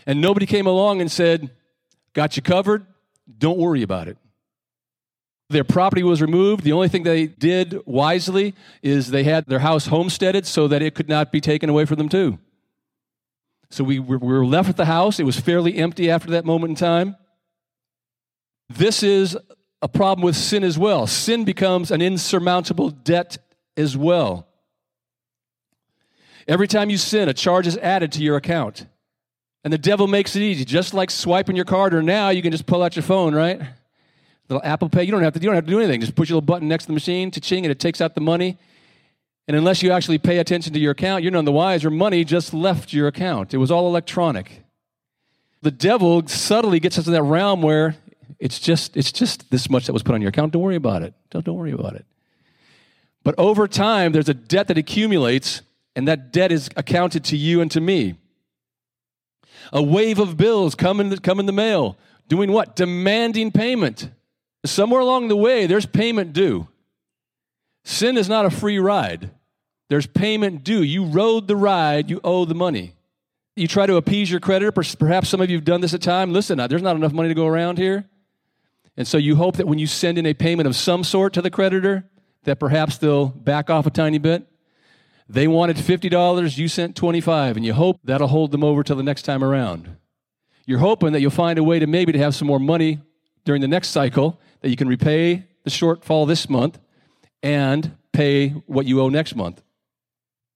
And 0.07 0.21
nobody 0.21 0.47
came 0.47 0.67
along 0.67 1.01
and 1.01 1.11
said, 1.11 1.51
Got 2.13 2.37
you 2.37 2.43
covered. 2.43 2.87
Don't 3.39 3.59
worry 3.59 3.83
about 3.83 4.09
it. 4.09 4.17
Their 5.51 5.65
property 5.65 6.03
was 6.03 6.21
removed. 6.21 6.65
The 6.65 6.73
only 6.73 6.89
thing 6.89 7.05
they 7.05 7.27
did 7.27 7.81
wisely 7.87 8.55
is 8.83 9.11
they 9.11 9.25
had 9.25 9.47
their 9.47 9.61
house 9.61 9.87
homesteaded 9.87 10.47
so 10.47 10.69
that 10.69 10.83
it 10.83 10.95
could 10.95 11.09
not 11.09 11.33
be 11.33 11.41
taken 11.41 11.71
away 11.71 11.85
from 11.85 11.97
them, 11.97 12.09
too. 12.09 12.39
So 13.71 13.85
we 13.85 13.99
were 13.99 14.45
left 14.45 14.69
with 14.69 14.77
the 14.77 14.87
house. 14.87 15.21
It 15.21 15.25
was 15.25 15.39
fairly 15.39 15.77
empty 15.77 16.11
after 16.11 16.31
that 16.31 16.45
moment 16.45 16.71
in 16.71 16.77
time. 16.77 17.17
This 18.69 19.03
is 19.03 19.37
a 19.81 19.89
problem 19.89 20.25
with 20.25 20.37
sin 20.37 20.65
as 20.65 20.79
well. 20.79 21.07
Sin 21.07 21.45
becomes 21.45 21.91
an 21.91 22.03
insurmountable 22.03 22.91
debt 22.91 23.39
as 23.77 23.97
well. 23.97 24.48
Every 26.49 26.67
time 26.67 26.89
you 26.89 26.97
sin, 26.97 27.29
a 27.29 27.35
charge 27.35 27.67
is 27.67 27.77
added 27.77 28.11
to 28.12 28.23
your 28.23 28.37
account. 28.37 28.87
And 29.65 29.73
the 29.73 29.79
devil 29.79 30.06
makes 30.06 30.35
it 30.35 30.41
easy, 30.41 30.65
just 30.65 30.95
like 30.95 31.11
swiping 31.11 31.55
your 31.55 31.67
card, 31.67 31.93
or 31.93 32.03
now 32.03 32.31
you 32.31 32.41
can 32.41 32.53
just 32.53 32.65
pull 32.65 32.83
out 32.83 32.97
your 32.97 33.03
phone, 33.03 33.35
right? 33.35 33.61
Little 34.49 34.62
Apple 34.65 34.89
Pay. 34.89 35.05
You 35.05 35.11
don't 35.11 35.23
have 35.23 35.35
to. 35.35 35.41
You 35.41 35.47
don't 35.47 35.56
have 35.56 35.67
to 35.67 35.71
do 35.71 35.79
anything. 35.79 36.00
Just 36.00 36.15
push 36.15 36.31
a 36.31 36.33
little 36.33 36.41
button 36.41 36.69
next 36.69 36.85
to 36.85 36.89
the 36.89 36.95
machine, 36.95 37.31
ching, 37.31 37.67
and 37.67 37.71
it 37.71 37.79
takes 37.79 38.00
out 38.00 38.15
the 38.15 38.23
money. 38.23 38.56
And 39.47 39.56
unless 39.56 39.83
you 39.83 39.93
actually 39.93 40.19
pay 40.19 40.39
attention 40.39 40.73
to 40.73 40.79
your 40.79 40.93
account, 40.93 41.23
you're 41.23 41.33
none 41.33 41.45
the 41.45 41.53
wiser. 41.53 41.91
Money 41.91 42.25
just 42.25 42.55
left 42.55 42.93
your 42.93 43.09
account. 43.09 43.53
It 43.53 43.59
was 43.59 43.71
all 43.71 43.87
electronic. 43.87 44.62
The 45.61 45.71
devil 45.71 46.27
subtly 46.27 46.81
gets 46.81 46.99
us 46.99 47.06
in 47.06 47.12
that 47.12 47.23
realm 47.23 47.62
where 47.62 47.97
it's 48.39 48.59
just 48.59 48.97
it's 48.97 49.12
just 49.12 49.51
this 49.51 49.69
much 49.69 49.87
that 49.87 49.93
was 49.93 50.03
put 50.03 50.15
on 50.15 50.23
your 50.23 50.31
account. 50.31 50.53
Don't 50.53 50.62
worry 50.62 50.77
about 50.77 51.03
it. 51.03 51.12
Don't 51.31 51.44
don't 51.44 51.56
worry 51.56 51.73
about 51.73 51.94
it. 51.94 52.06
But 53.25 53.35
over 53.37 53.69
time, 53.69 54.12
there's 54.12 54.29
a 54.29 54.35
debt 54.35 54.69
that 54.69 54.79
accumulates 54.79 55.61
and 55.99 56.06
that 56.06 56.33
debt 56.33 56.53
is 56.53 56.71
accounted 56.77 57.25
to 57.25 57.37
you 57.37 57.61
and 57.61 57.73
to 57.73 57.81
me. 57.81 58.15
A 59.73 59.83
wave 59.83 60.21
of 60.21 60.37
bills 60.37 60.77
come 60.77 61.00
in 61.00 61.09
the, 61.09 61.19
come 61.19 61.41
in 61.41 61.47
the 61.47 61.53
mail. 61.53 61.99
Doing 62.29 62.53
what? 62.53 62.77
Demanding 62.77 63.50
payment. 63.50 64.09
Somewhere 64.65 65.00
along 65.00 65.27
the 65.27 65.37
way, 65.37 65.67
there's 65.67 65.87
payment 65.87 66.33
due. 66.33 66.69
Sin 67.85 68.17
is 68.17 68.29
not 68.29 68.47
a 68.47 68.50
free 68.50 68.79
ride. 68.79 69.33
There's 69.89 70.06
payment 70.06 70.62
due. 70.62 70.85
You 70.85 71.05
rode 71.05 71.49
the 71.49 71.56
ride, 71.56 72.11
you 72.11 72.21
owe 72.23 72.44
the 72.44 72.55
money. 72.55 72.94
You 73.56 73.67
try 73.67 73.87
to 73.87 73.97
appease 73.97 74.31
your 74.31 74.39
creditor. 74.39 74.71
Perhaps 74.71 75.29
some 75.29 75.41
of 75.41 75.51
you 75.51 75.56
have 75.56 75.65
done 75.65 75.81
this 75.81 75.94
at 75.94 76.01
time. 76.01 76.33
Listen, 76.33 76.61
uh, 76.61 76.69
there's 76.69 76.81
not 76.81 76.94
enough 76.94 77.12
money 77.12 77.29
to 77.29 77.35
go 77.35 77.49
around 77.49 77.77
here. 77.77 78.09
And 78.97 79.09
so 79.09 79.19
you 79.19 79.35
hope 79.35 79.56
that 79.56 79.67
when 79.67 79.81
you 79.81 79.89
send 79.89 80.17
in 80.17 80.27
a 80.27 80.35
payment 80.35 80.69
of 80.69 80.77
some 80.77 81.03
sort 81.03 81.33
to 81.33 81.43
the 81.43 81.51
creditor, 81.51 82.09
that 82.44 82.61
perhaps 82.61 82.99
they'll 82.99 83.27
back 83.27 83.69
off 83.69 83.85
a 83.85 83.91
tiny 83.91 84.19
bit. 84.19 84.47
They 85.29 85.47
wanted 85.47 85.77
$50, 85.77 86.57
you 86.57 86.69
sent 86.69 86.97
25, 86.97 87.57
and 87.57 87.67
you 87.67 87.75
hope 87.75 88.01
that'll 88.03 88.29
hold 88.29 88.51
them 88.51 88.65
over 88.65 88.83
till 88.83 88.97
the 88.97 89.03
next 89.03 89.23
time 89.23 89.45
around. 89.45 89.97
You're 90.65 90.79
hoping 90.79 91.13
that 91.13 91.21
you'll 91.21 91.31
find 91.31 91.59
a 91.59 91.65
way 91.65 91.79
to 91.79 91.87
maybe 91.87 92.13
to 92.13 92.19
have 92.19 92.35
some 92.35 92.49
more 92.49 92.59
money 92.59 93.01
during 93.45 93.61
the 93.61 93.69
next 93.69 93.89
cycle 93.89 94.41
that 94.61 94.71
you 94.71 94.77
can 94.77 94.89
repay 94.89 95.45
the 95.65 95.71
shortfall 95.71 96.27
this 96.27 96.49
month 96.49 96.79
and 97.43 97.97
pay 98.13 98.51
what 98.67 98.87
you 98.87 99.01
owe 99.01 99.09
next 99.09 99.37
month. 99.37 99.63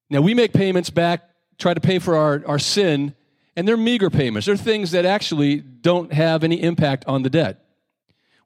Now, 0.09 0.21
we 0.21 0.35
make 0.35 0.53
payments 0.53 0.91
back, 0.91 1.23
try 1.59 1.75
to 1.75 1.81
pay 1.81 1.99
for 1.99 2.17
our, 2.17 2.43
our 2.47 2.59
sin, 2.59 3.15
and 3.57 3.69
they're 3.69 3.77
meager 3.77 4.11
payments. 4.11 4.47
They're 4.47 4.57
things 4.57 4.91
that 4.93 5.05
actually 5.05 5.61
don't 5.61 6.13
have 6.13 6.45
any 6.45 6.63
impact 6.63 7.05
on 7.07 7.23
the 7.23 7.31
debt. 7.31 7.65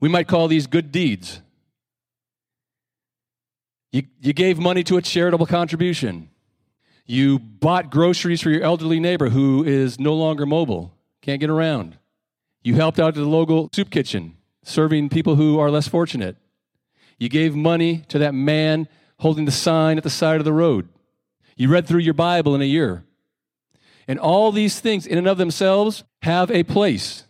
We 0.00 0.08
might 0.08 0.28
call 0.28 0.48
these 0.48 0.66
good 0.66 0.92
deeds. 0.92 1.40
You, 3.96 4.02
you 4.20 4.34
gave 4.34 4.58
money 4.58 4.84
to 4.84 4.98
a 4.98 5.00
charitable 5.00 5.46
contribution. 5.46 6.28
You 7.06 7.38
bought 7.38 7.90
groceries 7.90 8.42
for 8.42 8.50
your 8.50 8.62
elderly 8.62 9.00
neighbor 9.00 9.30
who 9.30 9.64
is 9.64 9.98
no 9.98 10.12
longer 10.12 10.44
mobile, 10.44 10.92
can't 11.22 11.40
get 11.40 11.48
around. 11.48 11.96
You 12.62 12.74
helped 12.74 13.00
out 13.00 13.08
at 13.08 13.14
the 13.14 13.24
local 13.24 13.70
soup 13.72 13.88
kitchen, 13.88 14.36
serving 14.62 15.08
people 15.08 15.36
who 15.36 15.58
are 15.58 15.70
less 15.70 15.88
fortunate. 15.88 16.36
You 17.18 17.30
gave 17.30 17.56
money 17.56 18.04
to 18.08 18.18
that 18.18 18.34
man 18.34 18.86
holding 19.20 19.46
the 19.46 19.50
sign 19.50 19.96
at 19.96 20.04
the 20.04 20.10
side 20.10 20.40
of 20.40 20.44
the 20.44 20.52
road. 20.52 20.90
You 21.56 21.70
read 21.70 21.86
through 21.86 22.00
your 22.00 22.12
Bible 22.12 22.54
in 22.54 22.60
a 22.60 22.66
year. 22.66 23.02
And 24.06 24.18
all 24.18 24.52
these 24.52 24.78
things, 24.78 25.06
in 25.06 25.16
and 25.16 25.26
of 25.26 25.38
themselves, 25.38 26.04
have 26.20 26.50
a 26.50 26.64
place. 26.64 27.24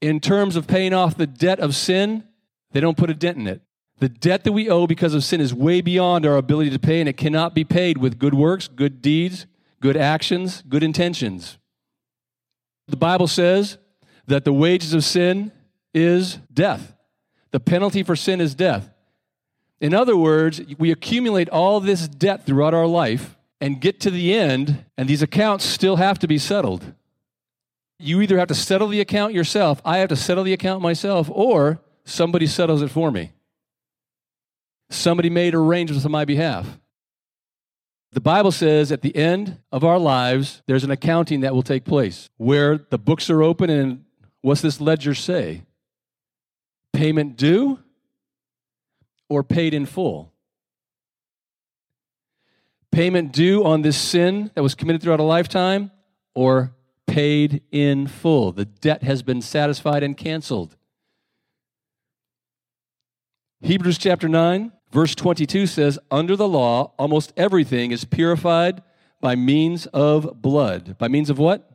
In 0.00 0.20
terms 0.20 0.54
of 0.54 0.68
paying 0.68 0.94
off 0.94 1.16
the 1.16 1.26
debt 1.26 1.58
of 1.58 1.74
sin, 1.74 2.22
they 2.70 2.78
don't 2.78 2.96
put 2.96 3.10
a 3.10 3.14
dent 3.14 3.38
in 3.38 3.48
it. 3.48 3.60
The 4.00 4.08
debt 4.08 4.44
that 4.44 4.52
we 4.52 4.68
owe 4.68 4.86
because 4.86 5.12
of 5.12 5.22
sin 5.22 5.42
is 5.42 5.52
way 5.54 5.82
beyond 5.82 6.24
our 6.24 6.36
ability 6.36 6.70
to 6.70 6.78
pay, 6.78 7.00
and 7.00 7.08
it 7.08 7.18
cannot 7.18 7.54
be 7.54 7.64
paid 7.64 7.98
with 7.98 8.18
good 8.18 8.32
works, 8.34 8.66
good 8.66 9.02
deeds, 9.02 9.46
good 9.80 9.96
actions, 9.96 10.62
good 10.68 10.82
intentions. 10.82 11.58
The 12.88 12.96
Bible 12.96 13.26
says 13.26 13.76
that 14.26 14.46
the 14.46 14.54
wages 14.54 14.94
of 14.94 15.04
sin 15.04 15.52
is 15.92 16.38
death. 16.52 16.94
The 17.50 17.60
penalty 17.60 18.02
for 18.02 18.16
sin 18.16 18.40
is 18.40 18.54
death. 18.54 18.90
In 19.80 19.92
other 19.92 20.16
words, 20.16 20.62
we 20.78 20.90
accumulate 20.90 21.50
all 21.50 21.78
this 21.80 22.08
debt 22.08 22.46
throughout 22.46 22.74
our 22.74 22.86
life 22.86 23.36
and 23.60 23.82
get 23.82 24.00
to 24.00 24.10
the 24.10 24.32
end, 24.32 24.84
and 24.96 25.10
these 25.10 25.22
accounts 25.22 25.64
still 25.66 25.96
have 25.96 26.18
to 26.20 26.26
be 26.26 26.38
settled. 26.38 26.94
You 27.98 28.22
either 28.22 28.38
have 28.38 28.48
to 28.48 28.54
settle 28.54 28.88
the 28.88 29.00
account 29.02 29.34
yourself, 29.34 29.82
I 29.84 29.98
have 29.98 30.08
to 30.08 30.16
settle 30.16 30.44
the 30.44 30.54
account 30.54 30.80
myself, 30.80 31.28
or 31.30 31.80
somebody 32.04 32.46
settles 32.46 32.80
it 32.80 32.90
for 32.90 33.10
me. 33.10 33.32
Somebody 34.90 35.30
made 35.30 35.54
arrangements 35.54 36.04
on 36.04 36.12
my 36.12 36.24
behalf. 36.24 36.78
The 38.12 38.20
Bible 38.20 38.50
says 38.50 38.90
at 38.90 39.02
the 39.02 39.14
end 39.14 39.58
of 39.70 39.84
our 39.84 39.98
lives, 39.98 40.62
there's 40.66 40.84
an 40.84 40.90
accounting 40.90 41.40
that 41.40 41.54
will 41.54 41.62
take 41.62 41.84
place 41.84 42.28
where 42.36 42.76
the 42.76 42.98
books 42.98 43.30
are 43.30 43.42
open 43.42 43.70
and 43.70 44.04
what's 44.40 44.60
this 44.60 44.80
ledger 44.80 45.14
say? 45.14 45.62
Payment 46.92 47.36
due 47.36 47.78
or 49.28 49.44
paid 49.44 49.72
in 49.72 49.86
full? 49.86 50.30
payment 52.90 53.32
due 53.32 53.64
on 53.64 53.82
this 53.82 53.96
sin 53.96 54.50
that 54.54 54.62
was 54.62 54.74
committed 54.74 55.02
throughout 55.02 55.20
a 55.20 55.24
lifetime, 55.24 55.90
or 56.34 56.74
paid 57.06 57.62
in 57.70 58.06
full. 58.06 58.52
The 58.52 58.64
debt 58.64 59.02
has 59.02 59.22
been 59.22 59.42
satisfied 59.42 60.02
and 60.02 60.16
canceled. 60.16 60.76
Hebrews 63.62 63.98
chapter 63.98 64.28
9, 64.28 64.72
verse 64.92 65.14
22 65.14 65.66
says, 65.66 65.98
Under 66.10 66.36
the 66.36 66.48
law, 66.48 66.92
almost 66.98 67.32
everything 67.36 67.90
is 67.90 68.04
purified 68.04 68.82
by 69.20 69.36
means 69.36 69.86
of 69.86 70.40
blood. 70.40 70.96
By 70.98 71.08
means 71.08 71.30
of 71.30 71.38
what? 71.38 71.70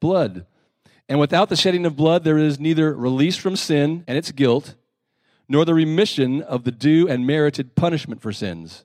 Blood. 0.00 0.46
And 1.08 1.20
without 1.20 1.48
the 1.48 1.56
shedding 1.56 1.86
of 1.86 1.96
blood, 1.96 2.24
there 2.24 2.38
is 2.38 2.58
neither 2.58 2.94
release 2.94 3.36
from 3.36 3.56
sin 3.56 4.04
and 4.06 4.18
its 4.18 4.32
guilt, 4.32 4.74
nor 5.48 5.64
the 5.64 5.74
remission 5.74 6.42
of 6.42 6.64
the 6.64 6.72
due 6.72 7.08
and 7.08 7.26
merited 7.26 7.76
punishment 7.76 8.20
for 8.20 8.32
sins. 8.32 8.84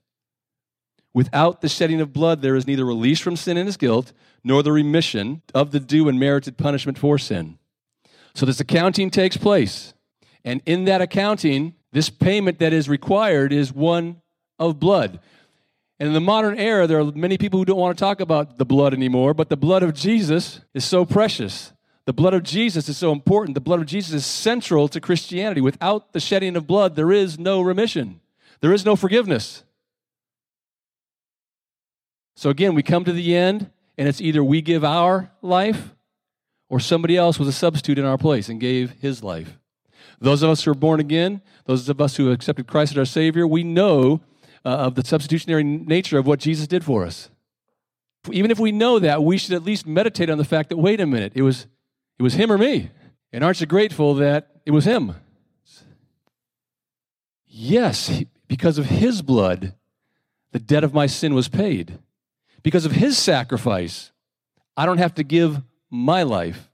Without 1.13 1.61
the 1.61 1.69
shedding 1.69 1.99
of 1.99 2.13
blood, 2.13 2.41
there 2.41 2.55
is 2.55 2.67
neither 2.67 2.85
release 2.85 3.19
from 3.19 3.35
sin 3.35 3.57
and 3.57 3.67
its 3.67 3.77
guilt, 3.77 4.13
nor 4.43 4.63
the 4.63 4.71
remission 4.71 5.41
of 5.53 5.71
the 5.71 5.79
due 5.79 6.07
and 6.07 6.19
merited 6.19 6.57
punishment 6.57 6.97
for 6.97 7.17
sin. 7.17 7.57
So 8.33 8.45
this 8.45 8.59
accounting 8.59 9.09
takes 9.09 9.35
place. 9.35 9.93
And 10.45 10.61
in 10.65 10.85
that 10.85 11.01
accounting, 11.01 11.75
this 11.91 12.09
payment 12.09 12.59
that 12.59 12.73
is 12.73 12.87
required 12.87 13.51
is 13.51 13.73
one 13.73 14.21
of 14.57 14.79
blood. 14.79 15.19
And 15.99 16.07
in 16.07 16.13
the 16.13 16.21
modern 16.21 16.57
era, 16.57 16.87
there 16.87 16.99
are 16.99 17.11
many 17.11 17.37
people 17.37 17.59
who 17.59 17.65
don't 17.65 17.77
want 17.77 17.97
to 17.97 18.01
talk 18.01 18.19
about 18.21 18.57
the 18.57 18.65
blood 18.65 18.93
anymore, 18.93 19.33
but 19.33 19.49
the 19.49 19.57
blood 19.57 19.83
of 19.83 19.93
Jesus 19.93 20.61
is 20.73 20.83
so 20.83 21.05
precious. 21.05 21.73
The 22.05 22.13
blood 22.13 22.33
of 22.33 22.43
Jesus 22.43 22.89
is 22.89 22.97
so 22.97 23.11
important. 23.11 23.53
The 23.53 23.61
blood 23.61 23.79
of 23.79 23.85
Jesus 23.85 24.13
is 24.13 24.25
central 24.25 24.87
to 24.87 24.99
Christianity. 24.99 25.61
Without 25.61 26.13
the 26.13 26.19
shedding 26.19 26.55
of 26.55 26.65
blood, 26.65 26.95
there 26.95 27.11
is 27.11 27.37
no 27.37 27.61
remission, 27.61 28.19
there 28.61 28.73
is 28.73 28.85
no 28.85 28.95
forgiveness. 28.95 29.63
So 32.35 32.49
again, 32.49 32.73
we 32.73 32.81
come 32.81 33.03
to 33.03 33.13
the 33.13 33.35
end, 33.35 33.69
and 33.97 34.07
it's 34.07 34.19
either 34.19 34.43
we 34.43 34.63
give 34.63 34.83
our 34.83 35.29
life 35.43 35.93
or 36.67 36.79
somebody 36.79 37.15
else 37.15 37.37
was 37.37 37.47
a 37.47 37.53
substitute 37.53 37.99
in 37.99 38.05
our 38.05 38.17
place 38.17 38.49
and 38.49 38.59
gave 38.59 38.91
his 39.01 39.21
life. 39.21 39.59
Those 40.21 40.43
of 40.43 40.51
us 40.51 40.63
who 40.63 40.71
are 40.71 40.75
born 40.75 40.99
again, 40.99 41.41
those 41.65 41.89
of 41.89 41.99
us 41.99 42.15
who 42.15 42.27
have 42.27 42.35
accepted 42.35 42.67
Christ 42.67 42.93
as 42.93 42.97
our 42.99 43.05
Savior, 43.05 43.47
we 43.47 43.63
know 43.63 44.21
uh, 44.63 44.69
of 44.69 44.95
the 44.95 45.03
substitutionary 45.03 45.63
nature 45.63 46.19
of 46.19 46.27
what 46.27 46.39
Jesus 46.39 46.67
did 46.67 46.85
for 46.85 47.03
us. 47.03 47.29
Even 48.31 48.51
if 48.51 48.59
we 48.59 48.71
know 48.71 48.99
that, 48.99 49.23
we 49.23 49.39
should 49.39 49.55
at 49.55 49.63
least 49.63 49.87
meditate 49.87 50.29
on 50.29 50.37
the 50.37 50.45
fact 50.45 50.69
that, 50.69 50.77
wait 50.77 51.01
a 51.01 51.07
minute, 51.07 51.33
it 51.33 51.41
was, 51.41 51.65
it 52.19 52.23
was 52.23 52.35
him 52.35 52.51
or 52.51 52.57
me. 52.59 52.91
And 53.33 53.43
aren't 53.43 53.61
you 53.61 53.65
grateful 53.65 54.13
that 54.15 54.61
it 54.63 54.71
was 54.71 54.85
him? 54.85 55.15
Yes, 57.47 58.23
because 58.47 58.77
of 58.77 58.85
his 58.85 59.23
blood, 59.23 59.73
the 60.51 60.59
debt 60.59 60.83
of 60.83 60.93
my 60.93 61.07
sin 61.07 61.33
was 61.33 61.47
paid. 61.47 61.97
Because 62.61 62.85
of 62.85 62.91
his 62.91 63.17
sacrifice, 63.17 64.11
I 64.77 64.85
don't 64.85 64.99
have 64.99 65.15
to 65.15 65.23
give 65.23 65.63
my 65.89 66.21
life. 66.21 66.70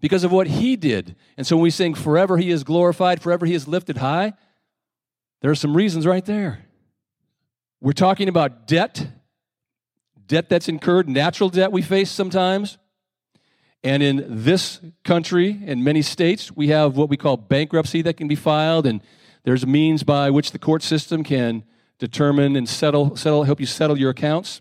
Because 0.00 0.24
of 0.24 0.32
what 0.32 0.46
he 0.46 0.76
did. 0.76 1.16
And 1.36 1.46
so 1.46 1.56
when 1.56 1.64
we 1.64 1.70
sing, 1.70 1.94
Forever 1.94 2.36
he 2.36 2.50
is 2.50 2.64
glorified, 2.64 3.20
forever 3.20 3.46
he 3.46 3.54
is 3.54 3.66
lifted 3.66 3.98
high, 3.98 4.34
there 5.40 5.50
are 5.50 5.56
some 5.56 5.76
reasons 5.76 6.06
right 6.06 6.24
there. 6.24 6.64
We're 7.80 7.92
talking 7.92 8.28
about 8.28 8.66
debt, 8.66 9.06
debt 10.26 10.48
that's 10.48 10.68
incurred, 10.68 11.08
natural 11.08 11.48
debt 11.48 11.70
we 11.70 11.82
face 11.82 12.10
sometimes. 12.10 12.78
And 13.84 14.02
in 14.02 14.44
this 14.44 14.80
country, 15.04 15.60
in 15.64 15.84
many 15.84 16.02
states, 16.02 16.50
we 16.50 16.68
have 16.68 16.96
what 16.96 17.08
we 17.08 17.16
call 17.16 17.36
bankruptcy 17.36 18.02
that 18.02 18.16
can 18.16 18.26
be 18.26 18.34
filed, 18.34 18.86
and 18.86 19.00
there's 19.44 19.64
means 19.64 20.02
by 20.02 20.30
which 20.30 20.50
the 20.50 20.58
court 20.58 20.82
system 20.82 21.22
can 21.22 21.62
determine 21.98 22.56
and 22.56 22.68
settle, 22.68 23.16
settle, 23.16 23.44
help 23.44 23.60
you 23.60 23.66
settle 23.66 23.96
your 23.96 24.10
accounts. 24.10 24.60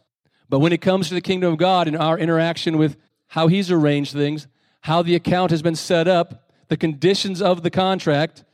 But 0.50 0.60
when 0.60 0.72
it 0.72 0.82
comes 0.82 1.08
to 1.10 1.16
the 1.16 1.22
kingdom 1.22 1.52
of 1.52 1.58
God 1.58 1.88
and 1.88 1.98
our 1.98 2.18
interaction 2.18 2.78
with 2.78 2.96
how 3.28 3.48
He's 3.48 3.72
arranged 3.72 4.14
things, 4.14 4.48
how 4.88 5.02
the 5.02 5.16
account 5.16 5.52
has 5.52 5.62
been 5.62 5.76
set 5.76 6.08
up, 6.08 6.50
the 6.70 6.78
conditions 6.78 7.42
of 7.42 7.62
the 7.62 7.70
contract, 7.70 8.46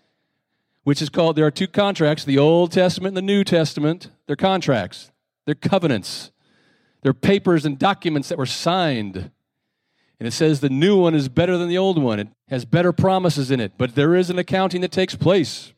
which 0.84 1.00
is 1.00 1.08
called, 1.08 1.36
there 1.36 1.46
are 1.46 1.52
two 1.52 1.68
contracts 1.68 2.25
the 2.25 2.40
Old 2.40 2.72
Testament 2.72 3.12
and 3.12 3.18
the 3.18 3.34
New 3.34 3.44
Testament. 3.44 4.10
They're 4.25 4.36
contracts, 4.36 5.12
they're 5.46 5.54
covenants, 5.54 6.32
they're 7.04 7.13
papers 7.13 7.66
and 7.66 7.78
documents 7.78 8.30
that 8.30 8.40
were 8.40 8.48
signed. 8.48 9.30
And 10.20 10.28
it 10.28 10.32
says 10.32 10.60
the 10.60 10.72
new 10.72 11.00
one 11.00 11.13
is 11.13 11.30
better 11.30 11.56
than 11.56 11.70
the 11.70 11.78
old 11.78 12.02
one. 12.02 12.20
It 12.20 12.30
has 12.48 12.66
better 12.66 12.92
promises 12.92 13.52
in 13.52 13.60
it, 13.60 13.74
but 13.78 13.94
there 13.94 14.16
is 14.16 14.32
an 14.32 14.40
accounting 14.40 14.82
that 14.82 14.92
takes 14.92 15.13
place. 15.13 15.72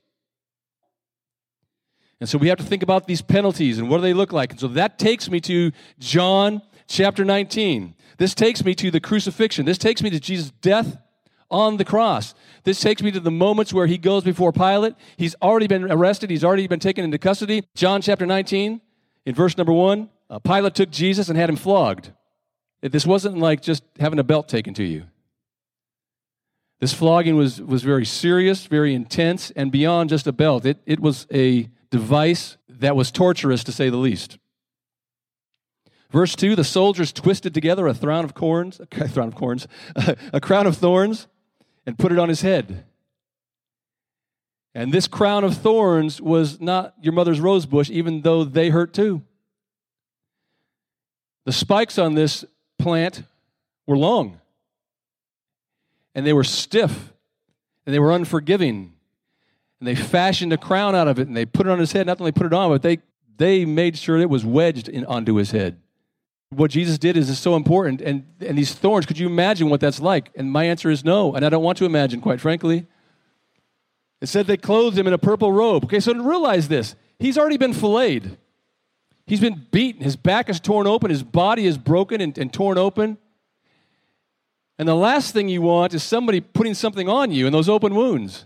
And 2.22 2.30
so 2.30 2.38
we 2.38 2.48
have 2.48 2.60
to 2.60 2.64
think 2.64 2.82
about 2.82 3.08
these 3.08 3.22
penalties 3.22 3.78
and 3.78 3.90
what 3.90 3.98
do 3.98 4.04
they 4.04 4.14
look 4.14 4.32
like. 4.32 4.52
And 4.52 4.60
so 4.60 4.70
that 4.70 5.00
takes 5.00 5.30
me 5.30 5.42
to 5.42 5.74
John 6.00 6.62
chapter 6.88 7.26
19. 7.26 7.96
This 8.18 8.34
takes 8.34 8.64
me 8.64 8.76
to 8.76 8.92
the 8.92 9.00
crucifixion. 9.00 9.66
This 9.66 9.78
takes 9.78 10.02
me 10.02 10.10
to 10.10 10.20
Jesus' 10.20 10.52
death 10.62 10.98
on 11.52 11.78
the 11.78 11.86
cross. 11.86 12.34
This 12.64 12.80
takes 12.80 13.02
me 13.02 13.12
to 13.12 13.20
the 13.20 13.32
moments 13.32 13.74
where 13.74 13.88
he 13.88 13.98
goes 13.98 14.24
before 14.24 14.52
Pilate. 14.52 14.96
He's 15.18 15.36
already 15.42 15.68
been 15.68 15.92
arrested, 15.92 16.30
he's 16.30 16.44
already 16.44 16.68
been 16.68 16.80
taken 16.80 17.04
into 17.04 17.18
custody. 17.18 17.64
John 17.76 18.02
chapter 18.02 18.26
19, 18.26 18.82
in 19.26 19.36
verse 19.36 19.58
number 19.58 19.74
1, 19.74 20.10
uh, 20.30 20.40
Pilate 20.40 20.76
took 20.76 20.90
Jesus 20.90 21.30
and 21.30 21.38
had 21.38 21.50
him 21.50 21.56
flogged. 21.56 22.12
This 22.82 23.06
wasn't 23.06 23.38
like 23.38 23.62
just 23.62 23.84
having 24.00 24.20
a 24.20 24.24
belt 24.24 24.48
taken 24.48 24.74
to 24.76 24.84
you. 24.84 25.06
This 26.80 26.94
flogging 26.94 27.36
was, 27.36 27.62
was 27.62 27.84
very 27.84 28.06
serious, 28.06 28.66
very 28.66 28.94
intense, 28.94 29.50
and 29.52 29.72
beyond 29.72 30.10
just 30.10 30.28
a 30.28 30.34
belt. 30.34 30.66
It, 30.66 30.80
it 30.86 31.00
was 31.00 31.26
a 31.34 31.70
device 31.90 32.58
that 32.68 32.96
was 32.96 33.12
torturous 33.12 33.64
to 33.64 33.72
say 33.72 33.90
the 33.90 33.98
least. 33.98 34.38
Verse 36.16 36.34
2 36.34 36.56
the 36.56 36.64
soldiers 36.64 37.12
twisted 37.12 37.54
together 37.54 37.90
a 37.90 37.94
crown 37.94 38.24
of 38.24 38.34
corns, 38.34 38.80
a 38.80 38.86
crown 38.86 39.28
of 39.28 39.36
corns, 39.36 39.68
a 40.32 40.40
crown 40.40 40.66
of 40.66 40.78
thorns 40.78 41.28
and 41.86 42.00
put 42.00 42.14
it 42.14 42.18
on 42.18 42.30
his 42.30 42.40
head. 42.40 42.86
And 44.74 44.94
this 44.94 45.10
crown 45.10 45.44
of 45.44 45.58
thorns 45.58 46.22
was 46.22 46.62
not 46.62 46.94
your 47.02 47.12
mother's 47.12 47.42
rose 47.42 47.66
bush, 47.66 47.90
even 47.90 48.22
though 48.22 48.46
they 48.46 48.70
hurt 48.70 48.94
too. 48.94 49.24
The 51.44 51.52
spikes 51.52 51.98
on 51.98 52.16
this 52.16 52.46
plant 52.80 53.24
were 53.86 53.98
long, 53.98 54.40
and 56.16 56.26
they 56.26 56.32
were 56.32 56.46
stiff, 56.46 57.12
and 57.86 57.94
they 57.94 58.00
were 58.00 58.14
unforgiving. 58.14 58.94
And 59.82 59.88
they 59.88 59.96
fashioned 59.96 60.54
a 60.54 60.58
crown 60.58 60.96
out 60.96 61.10
of 61.10 61.20
it, 61.20 61.28
and 61.28 61.36
they 61.36 61.46
put 61.46 61.68
it 61.68 61.72
on 61.72 61.80
his 61.80 61.92
head. 61.92 62.08
Not 62.08 62.22
only 62.22 62.32
put 62.32 62.46
it 62.46 62.54
on, 62.54 62.70
but 62.70 62.84
they, 62.84 63.00
they 63.36 63.66
made 63.66 63.98
sure 63.98 64.18
it 64.18 64.30
was 64.30 64.46
wedged 64.46 64.88
in, 64.88 65.04
onto 65.08 65.36
his 65.36 65.52
head 65.52 65.82
what 66.50 66.72
Jesus 66.72 66.98
did 66.98 67.18
is, 67.18 67.30
is 67.30 67.40
so 67.40 67.56
important. 67.56 68.02
And, 68.02 68.26
and 68.40 68.58
these 68.58 68.74
thorns, 68.74 69.06
could 69.06 69.18
you 69.18 69.28
imagine 69.28 69.70
what 69.70 69.80
that's 69.80 70.00
like? 70.00 70.32
And 70.36 70.52
my 70.52 70.66
answer 70.66 70.90
is 70.90 71.04
no. 71.04 71.34
And 71.34 71.46
I 71.46 71.50
don't 71.50 71.64
want 71.64 71.78
to 71.80 71.86
imagine, 71.86 72.22
quite 72.22 72.40
frankly. 72.40 72.88
It 74.22 74.28
said 74.28 74.48
they 74.48 74.58
clothed 74.58 74.98
him 74.98 75.08
in 75.08 75.14
a 75.14 75.18
purple 75.18 75.52
robe. 75.52 75.86
Okay, 75.86 76.00
so 76.00 76.14
realize 76.14 76.68
this, 76.68 76.96
he's 77.20 77.38
already 77.38 77.58
been 77.58 77.74
filleted. 77.74 78.38
He's 79.28 79.42
been 79.42 79.66
beaten. 79.72 80.04
His 80.04 80.16
back 80.16 80.50
is 80.50 80.60
torn 80.60 80.86
open. 80.86 81.10
His 81.10 81.24
body 81.24 81.66
is 81.66 81.78
broken 81.78 82.22
and, 82.22 82.38
and 82.38 82.54
torn 82.54 82.78
open. 82.78 83.18
And 84.78 84.88
the 84.88 84.96
last 84.96 85.34
thing 85.34 85.50
you 85.50 85.62
want 85.62 85.94
is 85.94 86.04
somebody 86.04 86.42
putting 86.42 86.74
something 86.74 87.10
on 87.10 87.32
you 87.32 87.48
in 87.48 87.54
those 87.54 87.70
open 87.70 87.96
wounds. 87.96 88.46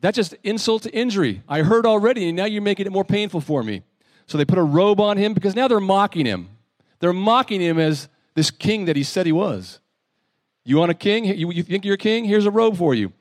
That's 0.00 0.16
just 0.16 0.34
insult 0.42 0.82
to 0.82 0.94
injury. 0.94 1.42
I 1.48 1.62
hurt 1.62 1.86
already, 1.86 2.28
and 2.28 2.36
now 2.36 2.44
you're 2.44 2.60
making 2.60 2.86
it 2.86 2.92
more 2.92 3.04
painful 3.04 3.40
for 3.40 3.62
me. 3.62 3.82
So 4.26 4.38
they 4.38 4.44
put 4.44 4.58
a 4.58 4.62
robe 4.62 5.00
on 5.00 5.16
him 5.16 5.34
because 5.34 5.54
now 5.54 5.68
they're 5.68 5.80
mocking 5.80 6.26
him. 6.26 6.48
They're 6.98 7.12
mocking 7.12 7.60
him 7.60 7.78
as 7.78 8.08
this 8.34 8.50
king 8.50 8.86
that 8.86 8.96
he 8.96 9.02
said 9.02 9.26
he 9.26 9.32
was. 9.32 9.80
You 10.64 10.78
want 10.78 10.90
a 10.90 10.94
king? 10.94 11.24
You, 11.24 11.52
you 11.52 11.62
think 11.62 11.84
you're 11.84 11.94
a 11.94 11.98
king? 11.98 12.24
Here's 12.24 12.46
a 12.46 12.50
robe 12.50 12.76
for 12.76 12.94
you. 12.94 13.12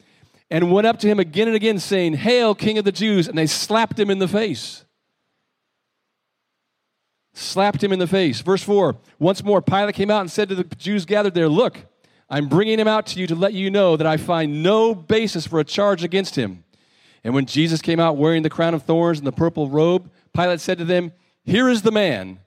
And 0.49 0.71
went 0.71 0.87
up 0.87 0.99
to 0.99 1.07
him 1.07 1.19
again 1.19 1.47
and 1.47 1.55
again, 1.55 1.79
saying, 1.79 2.13
Hail, 2.13 2.55
King 2.55 2.77
of 2.77 2.85
the 2.85 2.91
Jews. 2.91 3.27
And 3.27 3.37
they 3.37 3.47
slapped 3.47 3.99
him 3.99 4.09
in 4.09 4.19
the 4.19 4.27
face. 4.27 4.83
Slapped 7.33 7.83
him 7.83 7.91
in 7.91 7.99
the 7.99 8.07
face. 8.07 8.41
Verse 8.41 8.63
4 8.63 8.95
Once 9.19 9.43
more, 9.43 9.61
Pilate 9.61 9.95
came 9.95 10.09
out 10.09 10.21
and 10.21 10.31
said 10.31 10.49
to 10.49 10.55
the 10.55 10.63
Jews 10.63 11.05
gathered 11.05 11.33
there, 11.33 11.49
Look, 11.49 11.85
I'm 12.29 12.47
bringing 12.47 12.79
him 12.79 12.87
out 12.87 13.05
to 13.07 13.19
you 13.19 13.27
to 13.27 13.35
let 13.35 13.53
you 13.53 13.69
know 13.69 13.97
that 13.97 14.07
I 14.07 14.17
find 14.17 14.63
no 14.63 14.95
basis 14.95 15.45
for 15.45 15.59
a 15.59 15.63
charge 15.63 16.03
against 16.03 16.35
him. 16.35 16.63
And 17.23 17.33
when 17.33 17.45
Jesus 17.45 17.81
came 17.81 17.99
out 17.99 18.17
wearing 18.17 18.43
the 18.43 18.49
crown 18.49 18.73
of 18.73 18.83
thorns 18.83 19.17
and 19.17 19.27
the 19.27 19.31
purple 19.31 19.69
robe, 19.69 20.09
Pilate 20.35 20.59
said 20.59 20.77
to 20.79 20.85
them, 20.85 21.13
Here 21.43 21.69
is 21.69 21.81
the 21.81 21.91
man. 21.91 22.39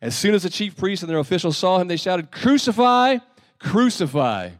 As 0.00 0.16
soon 0.16 0.34
as 0.34 0.42
the 0.42 0.50
chief 0.50 0.76
priests 0.76 1.02
and 1.02 1.10
their 1.10 1.18
officials 1.18 1.56
saw 1.56 1.78
him, 1.78 1.88
they 1.88 1.96
shouted, 1.96 2.30
Crucify, 2.30 3.18
crucify. 3.58 4.50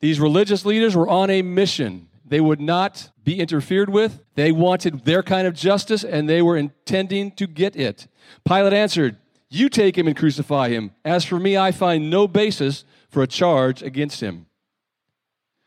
These 0.00 0.20
religious 0.20 0.64
leaders 0.64 0.94
were 0.94 1.08
on 1.08 1.30
a 1.30 1.42
mission. 1.42 2.08
They 2.26 2.40
would 2.40 2.60
not 2.60 3.10
be 3.22 3.38
interfered 3.38 3.88
with. 3.88 4.22
They 4.34 4.52
wanted 4.52 5.04
their 5.04 5.22
kind 5.22 5.46
of 5.46 5.54
justice, 5.54 6.04
and 6.04 6.28
they 6.28 6.42
were 6.42 6.56
intending 6.56 7.32
to 7.32 7.46
get 7.46 7.76
it. 7.76 8.06
Pilate 8.44 8.72
answered, 8.72 9.16
You 9.50 9.68
take 9.68 9.96
him 9.96 10.06
and 10.06 10.16
crucify 10.16 10.68
him. 10.68 10.92
As 11.04 11.24
for 11.24 11.38
me, 11.38 11.56
I 11.56 11.70
find 11.70 12.10
no 12.10 12.28
basis 12.28 12.84
for 13.08 13.22
a 13.22 13.26
charge 13.26 13.82
against 13.82 14.20
him. 14.20 14.46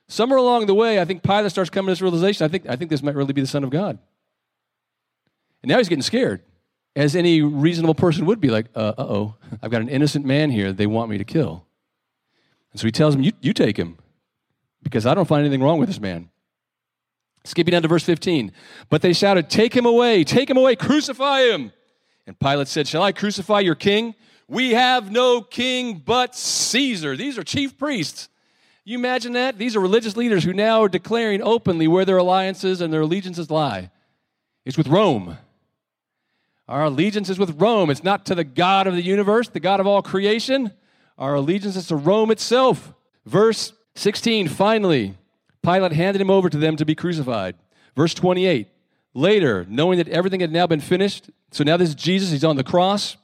Somewhere 0.08 0.38
along 0.38 0.68
the 0.68 0.74
way, 0.74 1.00
I 1.02 1.06
think 1.06 1.24
Pilate 1.24 1.52
starts 1.52 1.70
coming 1.70 1.88
to 1.88 1.92
this 1.92 2.02
realization 2.02 2.46
I 2.46 2.48
think, 2.48 2.68
I 2.70 2.76
think 2.76 2.90
this 2.90 3.04
might 3.04 3.16
really 3.16 3.34
be 3.34 3.42
the 3.42 3.48
Son 3.48 3.64
of 3.64 3.70
God. 3.70 4.00
And 5.62 5.70
now 5.70 5.78
he's 5.78 5.90
getting 5.90 6.04
scared, 6.04 6.42
as 6.96 7.16
any 7.16 7.42
reasonable 7.42 7.96
person 7.96 8.26
would 8.26 8.40
be 8.40 8.50
like, 8.50 8.68
uh 8.76 8.94
oh, 8.98 9.36
I've 9.62 9.72
got 9.72 9.82
an 9.82 9.90
innocent 9.90 10.26
man 10.26 10.52
here 10.52 10.72
they 10.72 10.88
want 10.88 11.10
me 11.10 11.18
to 11.18 11.26
kill. 11.26 11.66
And 12.72 12.80
so 12.80 12.88
he 12.88 12.92
tells 12.92 13.16
him, 13.16 13.22
you, 13.22 13.34
you 13.42 13.54
take 13.54 13.78
him, 13.78 13.98
because 14.82 15.06
I 15.06 15.14
don't 15.14 15.28
find 15.28 15.42
anything 15.42 15.64
wrong 15.64 15.80
with 15.80 15.90
this 15.90 16.00
man. 16.00 16.30
Skipping 17.44 17.72
down 17.72 17.82
to 17.82 17.88
verse 17.88 18.04
15. 18.04 18.52
But 18.90 19.02
they 19.02 19.14
shouted, 19.14 19.50
Take 19.50 19.74
him 19.74 19.86
away, 19.86 20.26
take 20.26 20.50
him 20.50 20.58
away, 20.58 20.76
crucify 20.76 21.44
him. 21.44 21.72
And 22.26 22.38
Pilate 22.38 22.68
said, 22.68 22.88
Shall 22.88 23.04
I 23.04 23.14
crucify 23.14 23.62
your 23.62 23.76
king? 23.76 24.16
We 24.50 24.72
have 24.72 25.12
no 25.12 25.42
king 25.42 26.02
but 26.06 26.36
Caesar. 26.36 27.16
These 27.16 27.38
are 27.38 27.44
chief 27.44 27.78
priests. 27.78 28.28
You 28.88 28.98
imagine 28.98 29.34
that? 29.34 29.58
These 29.58 29.76
are 29.76 29.82
religious 29.82 30.16
leaders 30.16 30.46
who 30.46 30.54
now 30.54 30.82
are 30.82 30.88
declaring 30.88 31.42
openly 31.42 31.90
where 31.90 32.06
their 32.06 32.16
alliances 32.16 32.80
and 32.80 32.94
their 32.94 33.02
allegiances 33.02 33.52
lie. 33.52 33.92
It's 34.64 34.78
with 34.78 34.88
Rome. 34.88 35.38
Our 36.70 36.86
allegiance 36.86 37.30
is 37.30 37.38
with 37.38 37.60
Rome. 37.60 37.90
It's 37.90 38.06
not 38.06 38.26
to 38.28 38.36
the 38.36 38.46
God 38.46 38.88
of 38.88 38.94
the 38.94 39.02
universe, 39.02 39.50
the 39.50 39.60
God 39.60 39.82
of 39.82 39.88
all 39.88 40.02
creation. 40.02 40.72
Our 41.18 41.36
allegiance 41.36 41.76
is 41.76 41.88
to 41.88 41.98
Rome 41.98 42.32
itself. 42.32 42.94
Verse 43.26 43.74
16, 43.96 44.48
finally, 44.48 45.18
Pilate 45.62 45.92
handed 45.92 46.22
him 46.22 46.30
over 46.30 46.50
to 46.50 46.58
them 46.58 46.78
to 46.78 46.86
be 46.86 46.96
crucified. 46.96 47.58
Verse 47.94 48.14
28, 48.14 48.70
later, 49.14 49.66
knowing 49.68 49.98
that 49.98 50.08
everything 50.08 50.40
had 50.40 50.54
now 50.54 50.66
been 50.66 50.80
finished, 50.80 51.30
so 51.52 51.66
now 51.66 51.76
this 51.76 51.90
is 51.90 51.96
Jesus, 51.96 52.32
he's 52.32 52.46
on 52.46 52.56
the 52.56 52.64
cross. 52.64 53.18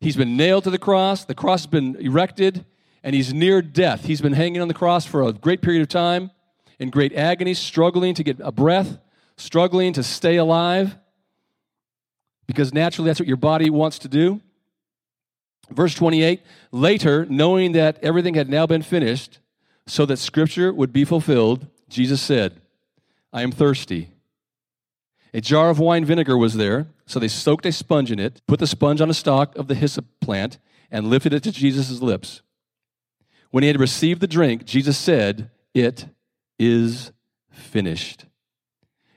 He's 0.00 0.16
been 0.16 0.36
nailed 0.36 0.64
to 0.64 0.70
the 0.70 0.76
cross, 0.76 1.24
the 1.24 1.34
cross 1.34 1.60
has 1.60 1.66
been 1.66 1.96
erected, 1.96 2.66
and 3.02 3.14
he's 3.14 3.32
near 3.32 3.62
death. 3.62 4.04
He's 4.04 4.20
been 4.20 4.32
hanging 4.32 4.60
on 4.60 4.68
the 4.68 4.74
cross 4.74 5.06
for 5.06 5.22
a 5.22 5.32
great 5.32 5.62
period 5.62 5.82
of 5.82 5.88
time 5.88 6.30
in 6.78 6.90
great 6.90 7.12
agony, 7.14 7.54
struggling 7.54 8.14
to 8.14 8.22
get 8.22 8.38
a 8.40 8.52
breath, 8.52 8.98
struggling 9.36 9.92
to 9.94 10.02
stay 10.02 10.36
alive, 10.36 10.96
because 12.46 12.72
naturally 12.72 13.08
that's 13.08 13.20
what 13.20 13.28
your 13.28 13.36
body 13.36 13.70
wants 13.70 13.98
to 14.00 14.08
do. 14.08 14.40
Verse 15.70 15.94
28 15.94 16.42
Later, 16.72 17.26
knowing 17.26 17.72
that 17.72 17.98
everything 18.02 18.34
had 18.34 18.48
now 18.48 18.66
been 18.66 18.82
finished, 18.82 19.38
so 19.86 20.06
that 20.06 20.18
scripture 20.18 20.72
would 20.72 20.92
be 20.92 21.04
fulfilled, 21.04 21.66
Jesus 21.88 22.20
said, 22.20 22.60
I 23.32 23.42
am 23.42 23.52
thirsty. 23.52 24.10
A 25.34 25.40
jar 25.40 25.68
of 25.68 25.78
wine 25.78 26.04
vinegar 26.04 26.36
was 26.36 26.54
there, 26.54 26.88
so 27.06 27.18
they 27.18 27.28
soaked 27.28 27.66
a 27.66 27.72
sponge 27.72 28.10
in 28.10 28.18
it, 28.18 28.40
put 28.46 28.60
the 28.60 28.66
sponge 28.66 29.00
on 29.00 29.10
a 29.10 29.14
stalk 29.14 29.54
of 29.56 29.68
the 29.68 29.74
hyssop 29.74 30.06
plant, 30.20 30.58
and 30.90 31.10
lifted 31.10 31.34
it 31.34 31.42
to 31.42 31.52
Jesus' 31.52 32.00
lips. 32.00 32.40
When 33.50 33.62
he 33.62 33.68
had 33.68 33.80
received 33.80 34.20
the 34.20 34.26
drink, 34.26 34.64
Jesus 34.64 34.98
said, 34.98 35.50
It 35.74 36.06
is 36.58 37.12
finished. 37.50 38.26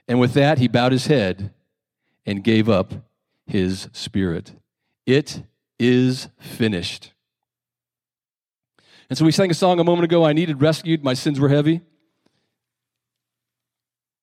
And 0.08 0.20
with 0.20 0.34
that, 0.34 0.58
he 0.58 0.68
bowed 0.68 0.92
his 0.92 1.08
head 1.08 1.54
and 2.26 2.44
gave 2.44 2.70
up 2.70 2.94
his 3.46 3.90
spirit. 3.94 4.54
It 5.06 5.44
is 5.80 6.30
finished. 6.40 7.14
And 9.10 9.18
so 9.18 9.26
we 9.26 9.32
sang 9.32 9.52
a 9.52 9.54
song 9.54 9.80
a 9.80 9.84
moment 9.84 10.06
ago 10.06 10.26
I 10.26 10.32
needed 10.32 10.62
rescued, 10.62 11.04
my 11.04 11.14
sins 11.14 11.40
were 11.40 11.50
heavy. 11.50 11.82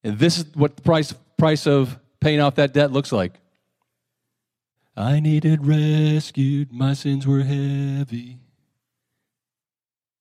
And 0.03 0.19
this 0.19 0.39
is 0.39 0.47
what 0.55 0.77
the 0.77 0.83
price, 0.83 1.13
price 1.37 1.67
of 1.67 1.99
paying 2.21 2.41
off 2.41 2.55
that 2.55 2.73
debt 2.73 2.93
looks 2.93 3.13
like. 3.13 3.35
I 4.97 5.21
needed 5.21 5.67
rescued, 5.67 6.73
my 6.73 6.95
sins 6.95 7.27
were 7.27 7.43
heavy. 7.43 8.39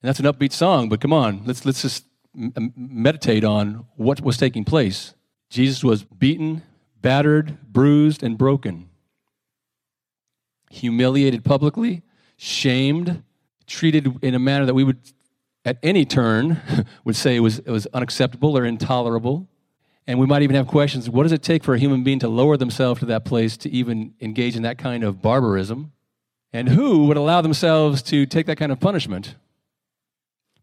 And 0.07 0.15
that's 0.15 0.21
an 0.21 0.25
upbeat 0.25 0.53
song, 0.53 0.87
but 0.87 1.01
come 1.01 1.11
on, 1.11 1.41
let's, 1.43 1.65
let's 1.65 1.81
just 1.81 2.05
meditate 2.33 3.43
on 3.43 3.85
what 3.97 4.21
was 4.21 4.37
taking 4.37 4.63
place. 4.63 5.13
Jesus 5.49 5.83
was 5.83 6.05
beaten, 6.05 6.63
battered, 7.01 7.57
bruised, 7.73 8.23
and 8.23 8.37
broken 8.37 8.87
humiliated 10.69 11.43
publicly, 11.43 12.03
shamed, 12.37 13.21
treated 13.65 14.23
in 14.23 14.33
a 14.33 14.39
manner 14.39 14.65
that 14.65 14.73
we 14.73 14.85
would, 14.85 14.97
at 15.65 15.77
any 15.83 16.05
turn, 16.05 16.61
would 17.03 17.17
say 17.17 17.41
was, 17.41 17.59
was 17.63 17.85
unacceptable 17.87 18.57
or 18.57 18.63
intolerable. 18.63 19.49
And 20.07 20.19
we 20.19 20.25
might 20.25 20.41
even 20.41 20.55
have 20.55 20.67
questions 20.67 21.09
what 21.09 21.23
does 21.23 21.33
it 21.33 21.43
take 21.43 21.65
for 21.65 21.73
a 21.73 21.77
human 21.77 22.05
being 22.05 22.19
to 22.19 22.29
lower 22.29 22.55
themselves 22.55 23.01
to 23.01 23.07
that 23.07 23.25
place 23.25 23.57
to 23.57 23.69
even 23.69 24.13
engage 24.21 24.55
in 24.55 24.61
that 24.61 24.77
kind 24.77 25.03
of 25.03 25.21
barbarism? 25.21 25.91
And 26.53 26.69
who 26.69 27.07
would 27.07 27.17
allow 27.17 27.41
themselves 27.41 28.01
to 28.03 28.25
take 28.25 28.45
that 28.45 28.55
kind 28.55 28.71
of 28.71 28.79
punishment? 28.79 29.35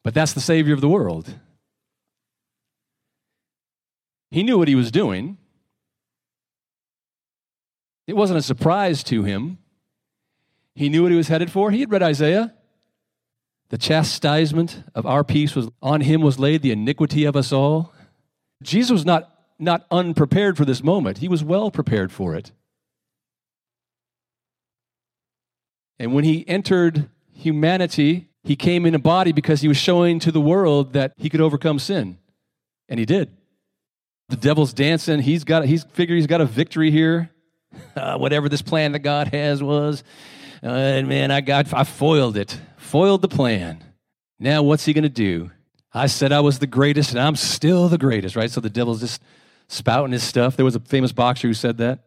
But 0.05 0.15
that's 0.15 0.35
the 0.35 0.41
Savior 0.41 0.75
of 0.75 0.83
the 0.83 0.89
world. 0.89 1.35
He 4.31 4.43
knew 4.43 4.59
what 4.59 4.69
he 4.69 4.75
was 4.75 4.91
doing. 4.91 5.39
It 8.07 8.15
wasn't 8.15 8.39
a 8.39 8.43
surprise 8.43 9.03
to 9.05 9.25
him. 9.25 9.59
He 10.75 10.89
knew 10.89 11.03
what 11.03 11.11
he 11.11 11.17
was 11.17 11.29
headed 11.29 11.51
for. 11.51 11.71
He 11.71 11.81
had 11.81 11.91
read 11.91 12.03
Isaiah. 12.03 12.55
The 13.71 13.79
chastisement 13.79 14.85
of 14.95 15.07
our 15.07 15.25
peace 15.25 15.55
was 15.55 15.69
on 15.81 16.03
him 16.03 16.21
was 16.21 16.39
laid, 16.39 16.63
the 16.63 16.73
iniquity 16.73 17.25
of 17.25 17.35
us 17.35 17.51
all. 17.51 17.95
Jesus 18.63 18.91
was 18.91 19.07
not, 19.07 19.31
not 19.59 19.87
unprepared 19.91 20.57
for 20.57 20.65
this 20.65 20.83
moment. 20.83 21.19
He 21.19 21.29
was 21.29 21.43
well 21.43 21.71
prepared 21.71 22.13
for 22.13 22.35
it. 22.35 22.53
And 25.99 26.13
when 26.13 26.25
he 26.25 26.47
entered 26.47 27.09
humanity, 27.33 28.29
he 28.45 28.57
came 28.57 28.87
in 28.87 28.95
a 28.95 28.99
body 28.99 29.33
because 29.33 29.61
he 29.63 29.69
was 29.69 29.77
showing 29.77 30.19
to 30.21 30.31
the 30.31 30.41
world 30.41 30.93
that 30.93 31.13
he 31.17 31.29
could 31.29 31.41
overcome 31.41 31.79
sin. 31.79 32.19
And 32.89 33.01
he 33.01 33.07
did. 33.07 33.37
The 34.29 34.37
devil's 34.37 34.73
dancing. 34.73 35.21
He's 35.21 35.45
got 35.45 35.65
he's 35.65 35.85
figured 35.85 36.17
he's 36.17 36.27
got 36.27 36.41
a 36.41 36.47
victory 36.47 36.91
here. 36.91 37.31
Uh, 37.97 38.17
whatever 38.17 38.49
this 38.49 38.63
plan 38.63 38.93
that 38.93 39.01
God 39.01 39.29
has 39.29 39.61
was. 39.61 40.05
Uh, 40.63 40.69
and 40.69 41.09
man, 41.09 41.33
I 41.33 41.41
got, 41.41 41.75
I 41.75 41.83
foiled 41.83 42.37
it, 42.37 42.61
foiled 42.77 43.21
the 43.21 43.29
plan. 43.29 43.83
Now, 44.39 44.63
what's 44.63 44.85
he 44.85 44.95
to 44.95 45.09
do? 45.09 45.51
I 45.93 46.07
said 46.07 46.33
I 46.33 46.41
was 46.41 46.59
the 46.61 46.67
greatest, 46.67 47.11
and 47.11 47.21
I'm 47.21 47.37
still 47.37 47.89
the 47.89 47.99
greatest, 47.99 48.37
right? 48.37 48.51
So 48.51 48.61
the 48.61 48.71
devil's 48.71 49.01
just 49.01 49.23
spouting 49.69 50.13
his 50.13 50.23
stuff. 50.23 50.57
There 50.57 50.65
was 50.65 50.77
a 50.77 50.81
famous 50.81 51.13
boxer 51.13 51.49
who 51.49 51.55
said 51.55 51.79
that 51.79 52.05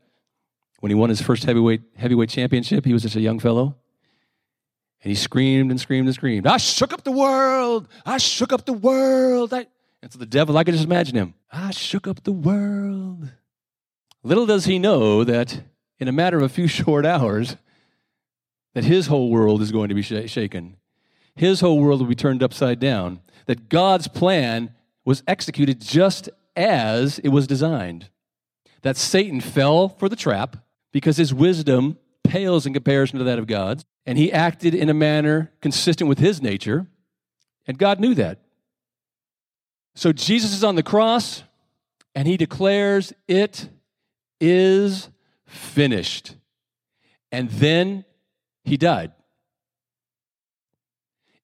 when 0.79 0.89
he 0.89 0.95
won 0.95 1.09
his 1.09 1.21
first 1.21 1.43
heavyweight 1.43 1.81
heavyweight 1.95 2.29
championship. 2.29 2.85
He 2.85 2.93
was 2.93 3.01
just 3.01 3.15
a 3.15 3.21
young 3.21 3.39
fellow, 3.39 3.75
and 5.03 5.09
he 5.09 5.15
screamed 5.15 5.71
and 5.71 5.79
screamed 5.79 6.07
and 6.07 6.15
screamed. 6.15 6.47
I 6.47 6.57
shook 6.57 6.93
up 6.93 7.03
the 7.03 7.11
world. 7.11 7.87
I 8.05 8.17
shook 8.17 8.51
up 8.51 8.65
the 8.65 8.73
world. 8.73 9.53
I... 9.53 9.67
And 10.01 10.11
so 10.11 10.19
the 10.19 10.25
devil, 10.25 10.57
I 10.57 10.63
could 10.63 10.73
just 10.73 10.85
imagine 10.85 11.15
him. 11.15 11.33
I 11.51 11.71
shook 11.71 12.07
up 12.07 12.23
the 12.23 12.31
world. 12.31 13.29
Little 14.23 14.45
does 14.45 14.65
he 14.65 14.79
know 14.79 15.23
that 15.23 15.61
in 15.99 16.07
a 16.07 16.11
matter 16.11 16.37
of 16.37 16.43
a 16.43 16.49
few 16.49 16.67
short 16.67 17.05
hours, 17.05 17.57
that 18.73 18.83
his 18.83 19.07
whole 19.07 19.29
world 19.29 19.61
is 19.61 19.71
going 19.71 19.89
to 19.89 19.95
be 19.95 20.01
sh- 20.01 20.29
shaken. 20.29 20.77
His 21.35 21.61
whole 21.61 21.79
world 21.79 22.01
will 22.01 22.07
be 22.07 22.15
turned 22.15 22.43
upside 22.43 22.79
down. 22.79 23.21
That 23.45 23.69
God's 23.69 24.07
plan 24.07 24.73
was 25.05 25.23
executed 25.27 25.79
just 25.79 26.29
as 26.55 27.19
it 27.19 27.29
was 27.29 27.47
designed. 27.47 28.09
That 28.81 28.97
Satan 28.97 29.41
fell 29.41 29.89
for 29.89 30.09
the 30.09 30.15
trap 30.15 30.57
because 30.91 31.17
his 31.17 31.33
wisdom 31.33 31.97
pales 32.27 32.65
in 32.65 32.73
comparison 32.73 33.19
to 33.19 33.25
that 33.25 33.39
of 33.39 33.47
God's, 33.47 33.85
and 34.05 34.17
he 34.17 34.31
acted 34.31 34.75
in 34.75 34.89
a 34.89 34.93
manner 34.93 35.51
consistent 35.61 36.07
with 36.07 36.19
his 36.19 36.41
nature, 36.41 36.87
and 37.65 37.77
God 37.77 37.99
knew 37.99 38.13
that. 38.15 38.39
So 39.95 40.13
Jesus 40.13 40.53
is 40.53 40.63
on 40.63 40.75
the 40.75 40.83
cross, 40.83 41.43
and 42.13 42.27
he 42.27 42.37
declares, 42.37 43.13
It 43.27 43.69
is 44.39 45.09
finished. 45.45 46.35
And 47.31 47.49
then 47.49 48.05
he 48.63 48.77
died. 48.77 49.11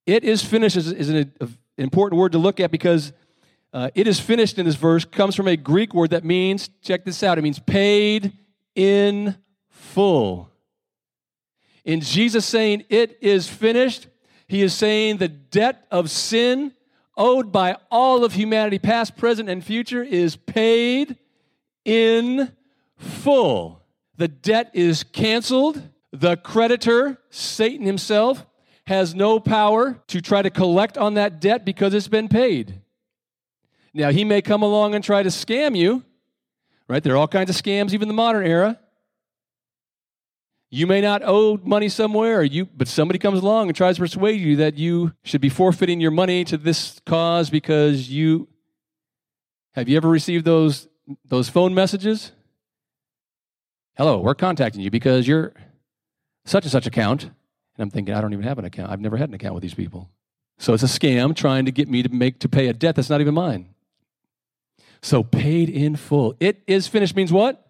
It 0.05 0.23
is 0.23 0.43
finished 0.43 0.75
is, 0.75 0.91
is 0.91 1.09
an, 1.09 1.33
an, 1.39 1.57
important 1.77 2.19
word 2.19 2.33
to 2.33 2.37
look 2.37 2.59
at 2.59 2.71
because 2.71 3.13
uh, 3.71 3.89
it 3.95 4.07
is 4.07 4.19
finished 4.19 4.59
in 4.59 4.65
this 4.65 4.75
verse 4.75 5.05
comes 5.05 5.35
from 5.35 5.47
a 5.47 5.57
Greek 5.57 5.93
word 5.93 6.11
that 6.11 6.23
means, 6.23 6.69
check 6.81 7.05
this 7.05 7.23
out, 7.23 7.37
it 7.37 7.41
means 7.41 7.59
paid 7.59 8.33
in 8.75 9.35
full. 9.69 10.49
In 11.85 12.01
Jesus 12.01 12.45
saying 12.45 12.85
it 12.89 13.17
is 13.21 13.47
finished, 13.47 14.07
he 14.47 14.61
is 14.61 14.73
saying 14.73 15.17
the 15.17 15.27
debt 15.27 15.85
of 15.91 16.09
sin 16.09 16.73
owed 17.15 17.51
by 17.51 17.77
all 17.91 18.23
of 18.23 18.33
humanity, 18.33 18.79
past, 18.79 19.17
present, 19.17 19.49
and 19.49 19.63
future, 19.63 20.03
is 20.03 20.35
paid 20.35 21.17
in 21.85 22.51
full. 22.97 23.81
The 24.17 24.27
debt 24.27 24.71
is 24.73 25.03
canceled 25.03 25.81
the 26.13 26.37
creditor, 26.37 27.17
Satan 27.31 27.85
himself, 27.85 28.45
has 28.85 29.15
no 29.15 29.39
power 29.39 29.99
to 30.07 30.21
try 30.21 30.43
to 30.43 30.51
collect 30.51 30.97
on 30.97 31.15
that 31.15 31.41
debt 31.41 31.65
because 31.65 31.93
it's 31.95 32.07
been 32.07 32.27
paid. 32.27 32.81
Now, 33.95 34.11
he 34.11 34.23
may 34.23 34.41
come 34.41 34.61
along 34.61 34.93
and 34.93 35.03
try 35.03 35.23
to 35.23 35.29
scam 35.29 35.75
you, 35.75 36.03
right? 36.87 37.01
There 37.01 37.13
are 37.13 37.17
all 37.17 37.27
kinds 37.27 37.49
of 37.49 37.55
scams, 37.55 37.93
even 37.93 38.07
the 38.07 38.13
modern 38.13 38.45
era. 38.45 38.79
You 40.73 40.87
may 40.87 41.01
not 41.01 41.21
owe 41.23 41.59
money 41.63 41.87
somewhere, 41.87 42.41
you, 42.41 42.65
but 42.65 42.87
somebody 42.87 43.19
comes 43.19 43.39
along 43.39 43.67
and 43.67 43.77
tries 43.77 43.97
to 43.97 44.01
persuade 44.01 44.41
you 44.41 44.55
that 44.55 44.75
you 44.75 45.13
should 45.21 45.39
be 45.39 45.49
forfeiting 45.49 46.01
your 46.01 46.09
money 46.09 46.43
to 46.45 46.57
this 46.57 46.99
cause 47.05 47.51
because 47.51 48.09
you. 48.09 48.47
Have 49.75 49.87
you 49.87 49.97
ever 49.97 50.09
received 50.09 50.45
those, 50.45 50.87
those 51.25 51.47
phone 51.47 51.75
messages? 51.75 52.31
Hello, 53.97 54.19
we're 54.19 54.33
contacting 54.33 54.81
you 54.81 54.89
because 54.89 55.27
you're 55.27 55.53
such 56.43 56.63
and 56.63 56.71
such 56.71 56.87
account. 56.87 57.25
And 57.25 57.31
I'm 57.77 57.91
thinking, 57.91 58.15
I 58.15 58.21
don't 58.21 58.33
even 58.33 58.45
have 58.45 58.57
an 58.57 58.65
account. 58.65 58.91
I've 58.91 58.99
never 58.99 59.17
had 59.17 59.29
an 59.29 59.35
account 59.35 59.53
with 59.53 59.61
these 59.61 59.75
people. 59.75 60.09
So 60.57 60.73
it's 60.73 60.81
a 60.81 60.87
scam 60.87 61.35
trying 61.35 61.65
to 61.65 61.71
get 61.71 61.87
me 61.87 62.01
to 62.01 62.09
make 62.09 62.39
to 62.39 62.49
pay 62.49 62.65
a 62.67 62.73
debt 62.73 62.95
that's 62.95 63.11
not 63.11 63.21
even 63.21 63.35
mine. 63.35 63.69
So 65.03 65.21
paid 65.21 65.69
in 65.69 65.97
full. 65.97 66.35
It 66.39 66.63
is 66.65 66.87
finished 66.87 67.15
means 67.15 67.31
what? 67.31 67.63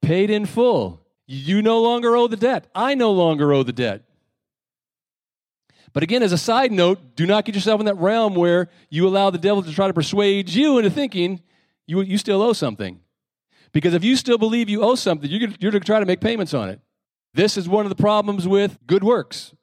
Paid 0.00 0.30
in 0.30 0.46
full. 0.46 0.99
You 1.32 1.62
no 1.62 1.80
longer 1.80 2.16
owe 2.16 2.26
the 2.26 2.36
debt. 2.36 2.66
I 2.74 2.96
no 2.96 3.12
longer 3.12 3.52
owe 3.52 3.62
the 3.62 3.72
debt. 3.72 4.02
But 5.92 6.02
again, 6.02 6.24
as 6.24 6.32
a 6.32 6.38
side 6.38 6.72
note, 6.72 7.14
do 7.14 7.24
not 7.24 7.44
get 7.44 7.54
yourself 7.54 7.78
in 7.78 7.86
that 7.86 7.98
realm 7.98 8.34
where 8.34 8.68
you 8.88 9.06
allow 9.06 9.30
the 9.30 9.38
devil 9.38 9.62
to 9.62 9.72
try 9.72 9.86
to 9.86 9.94
persuade 9.94 10.48
you 10.48 10.78
into 10.78 10.90
thinking 10.90 11.40
you, 11.86 12.00
you 12.00 12.18
still 12.18 12.42
owe 12.42 12.52
something. 12.52 12.98
Because 13.70 13.94
if 13.94 14.02
you 14.02 14.16
still 14.16 14.38
believe 14.38 14.68
you 14.68 14.82
owe 14.82 14.96
something, 14.96 15.30
you're 15.30 15.48
going 15.48 15.72
to 15.72 15.78
try 15.80 16.00
to 16.00 16.06
make 16.06 16.20
payments 16.20 16.52
on 16.52 16.68
it. 16.68 16.80
This 17.32 17.56
is 17.56 17.68
one 17.68 17.86
of 17.86 17.90
the 17.90 18.02
problems 18.02 18.48
with 18.48 18.78
good 18.88 19.04
works. 19.04 19.54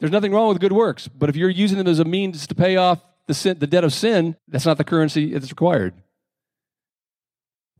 There's 0.00 0.12
nothing 0.12 0.32
wrong 0.32 0.48
with 0.48 0.58
good 0.58 0.72
works, 0.72 1.06
but 1.06 1.28
if 1.28 1.36
you're 1.36 1.50
using 1.50 1.76
them 1.76 1.86
as 1.86 1.98
a 1.98 2.06
means 2.06 2.46
to 2.46 2.54
pay 2.54 2.76
off 2.76 3.02
the, 3.26 3.34
sin, 3.34 3.58
the 3.58 3.66
debt 3.66 3.84
of 3.84 3.92
sin, 3.92 4.36
that's 4.48 4.64
not 4.64 4.78
the 4.78 4.84
currency 4.84 5.34
that's 5.34 5.50
required. 5.50 5.92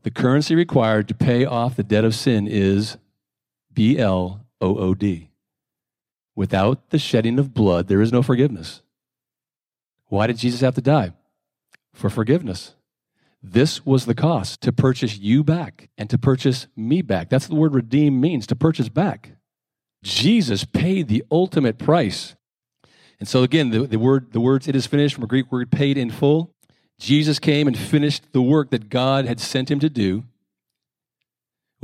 The 0.03 0.11
currency 0.11 0.53
required 0.53 1.07
to 1.07 1.15
pay 1.15 1.43
off 1.43 1.75
the 1.75 1.83
debt 1.83 2.03
of 2.03 2.13
sin 2.13 2.47
is 2.47 2.97
B 3.75 3.99
L 3.99 4.45
O 4.59 4.77
O 4.77 4.95
D. 4.95 5.29
Without 6.35 6.89
the 6.89 6.99
shedding 6.99 7.37
of 7.37 7.53
blood, 7.53 7.87
there 7.87 8.01
is 8.01 8.11
no 8.11 8.21
forgiveness. 8.23 8.81
Why 10.07 10.27
did 10.27 10.37
Jesus 10.37 10.61
have 10.61 10.75
to 10.75 10.81
die? 10.81 11.11
For 11.93 12.09
forgiveness. 12.09 12.75
This 13.41 13.85
was 13.85 14.05
the 14.05 14.15
cost 14.15 14.61
to 14.61 14.73
purchase 14.73 15.19
you 15.19 15.43
back 15.43 15.89
and 15.97 16.09
to 16.09 16.17
purchase 16.17 16.67
me 16.75 17.01
back. 17.01 17.29
That's 17.29 17.47
the 17.47 17.55
word 17.55 17.75
redeem 17.75 18.19
means 18.19 18.47
to 18.47 18.55
purchase 18.55 18.89
back. 18.89 19.33
Jesus 20.03 20.65
paid 20.65 21.07
the 21.07 21.23
ultimate 21.31 21.77
price. 21.77 22.35
And 23.19 23.29
so 23.29 23.43
again, 23.43 23.69
the, 23.69 23.85
the 23.85 23.99
word 23.99 24.33
the 24.33 24.39
words 24.39 24.67
it 24.67 24.75
is 24.75 24.87
finished 24.87 25.15
from 25.15 25.23
a 25.23 25.27
Greek 25.27 25.51
word 25.51 25.71
paid 25.71 25.97
in 25.97 26.09
full. 26.09 26.51
Jesus 26.99 27.39
came 27.39 27.67
and 27.67 27.77
finished 27.77 28.31
the 28.31 28.41
work 28.41 28.71
that 28.71 28.89
God 28.89 29.25
had 29.25 29.39
sent 29.39 29.69
him 29.69 29.79
to 29.79 29.89
do 29.89 30.23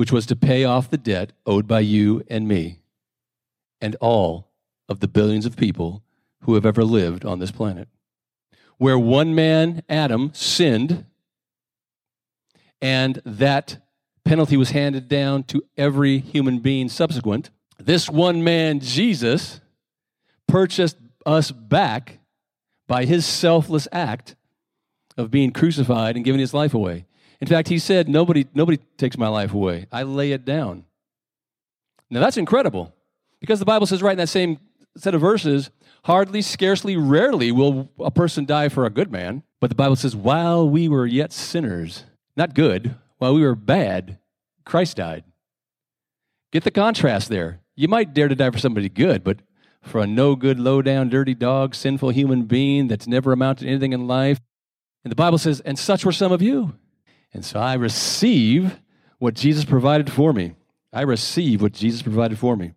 which 0.02 0.12
was 0.12 0.26
to 0.26 0.36
pay 0.36 0.64
off 0.64 0.90
the 0.90 0.98
debt 0.98 1.32
owed 1.46 1.68
by 1.68 1.80
you 1.80 2.24
and 2.28 2.48
me 2.48 2.80
and 3.80 3.96
all 4.02 4.50
of 4.90 5.00
the 5.00 5.08
billions 5.08 5.46
of 5.46 5.56
people 5.56 6.02
who 6.40 6.56
have 6.56 6.66
ever 6.66 6.84
lived 6.84 7.24
on 7.24 7.38
this 7.38 7.52
planet. 7.52 7.88
Where 8.80 8.98
one 8.98 9.36
man, 9.36 9.84
Adam, 9.88 10.32
sinned, 10.34 11.06
and 12.82 13.22
that 13.24 13.78
penalty 14.26 14.58
was 14.58 14.72
handed 14.72 15.08
down 15.08 15.44
to 15.44 15.62
every 15.78 16.18
human 16.18 16.58
being 16.62 16.90
subsequent, 16.90 17.52
this 17.78 18.10
one 18.10 18.44
man, 18.44 18.80
Jesus, 18.80 19.62
purchased 20.48 20.98
us 21.28 21.52
back 21.52 22.18
by 22.88 23.06
his 23.06 23.24
selfless 23.24 23.88
act 23.92 24.34
of 25.16 25.30
being 25.30 25.52
crucified 25.52 26.16
and 26.16 26.26
giving 26.26 26.42
his 26.42 26.56
life 26.56 26.74
away. 26.74 27.06
In 27.42 27.48
fact, 27.48 27.68
he 27.68 27.80
said, 27.80 28.08
Nobody, 28.08 28.46
nobody 28.54 28.78
takes 28.98 29.18
my 29.18 29.28
life 29.28 29.54
away. 29.54 29.88
I 29.92 30.04
lay 30.04 30.32
it 30.32 30.46
down. 30.46 30.86
Now 32.10 32.20
that's 32.20 32.38
incredible 32.38 32.94
because 33.40 33.60
the 33.60 33.66
Bible 33.66 33.88
says 33.88 34.02
right 34.02 34.12
in 34.12 34.18
that 34.20 34.28
same 34.28 34.60
set 34.96 35.16
of 35.16 35.22
verses, 35.22 35.72
hardly, 36.04 36.42
scarcely, 36.42 36.96
rarely 36.96 37.52
will 37.52 37.90
a 38.00 38.12
person 38.12 38.46
die 38.46 38.70
for 38.70 38.86
a 38.86 38.90
good 38.90 39.12
man. 39.12 39.44
But 39.60 39.70
the 39.70 39.76
Bible 39.76 39.96
says, 39.96 40.16
while 40.16 40.68
we 40.68 40.88
were 40.88 41.06
yet 41.06 41.32
sinners, 41.32 42.06
not 42.36 42.54
good, 42.54 42.96
while 43.18 43.34
we 43.34 43.42
were 43.42 43.56
bad, 43.56 44.20
Christ 44.66 44.98
died. 44.98 45.24
Get 46.52 46.64
the 46.64 46.72
contrast 46.72 47.30
there. 47.30 47.62
You 47.76 47.88
might 47.88 48.14
dare 48.14 48.28
to 48.28 48.36
die 48.36 48.50
for 48.52 48.60
somebody 48.60 48.90
good, 48.90 49.24
but 49.24 49.40
for 49.82 50.02
a 50.02 50.08
no 50.08 50.36
good, 50.36 50.60
low 50.60 50.82
down, 50.82 51.10
dirty 51.10 51.34
dog, 51.34 51.74
sinful 51.74 52.10
human 52.10 52.44
being 52.44 52.88
that's 52.88 53.08
never 53.08 53.32
amounted 53.32 53.66
to 53.66 53.70
anything 53.70 53.94
in 53.94 54.08
life. 54.08 54.40
And 55.04 55.12
the 55.12 55.16
Bible 55.16 55.38
says, 55.38 55.62
and 55.62 55.80
such 55.80 56.06
were 56.06 56.12
some 56.12 56.32
of 56.32 56.42
you. 56.42 56.74
And 57.34 57.46
so 57.46 57.60
I 57.60 57.76
receive 57.76 58.80
what 59.20 59.34
Jesus 59.34 59.66
provided 59.66 60.12
for 60.12 60.34
me. 60.34 60.56
I 60.92 61.02
receive 61.02 61.62
what 61.62 61.74
Jesus 61.74 62.02
provided 62.02 62.38
for 62.38 62.58
me. 62.58 62.74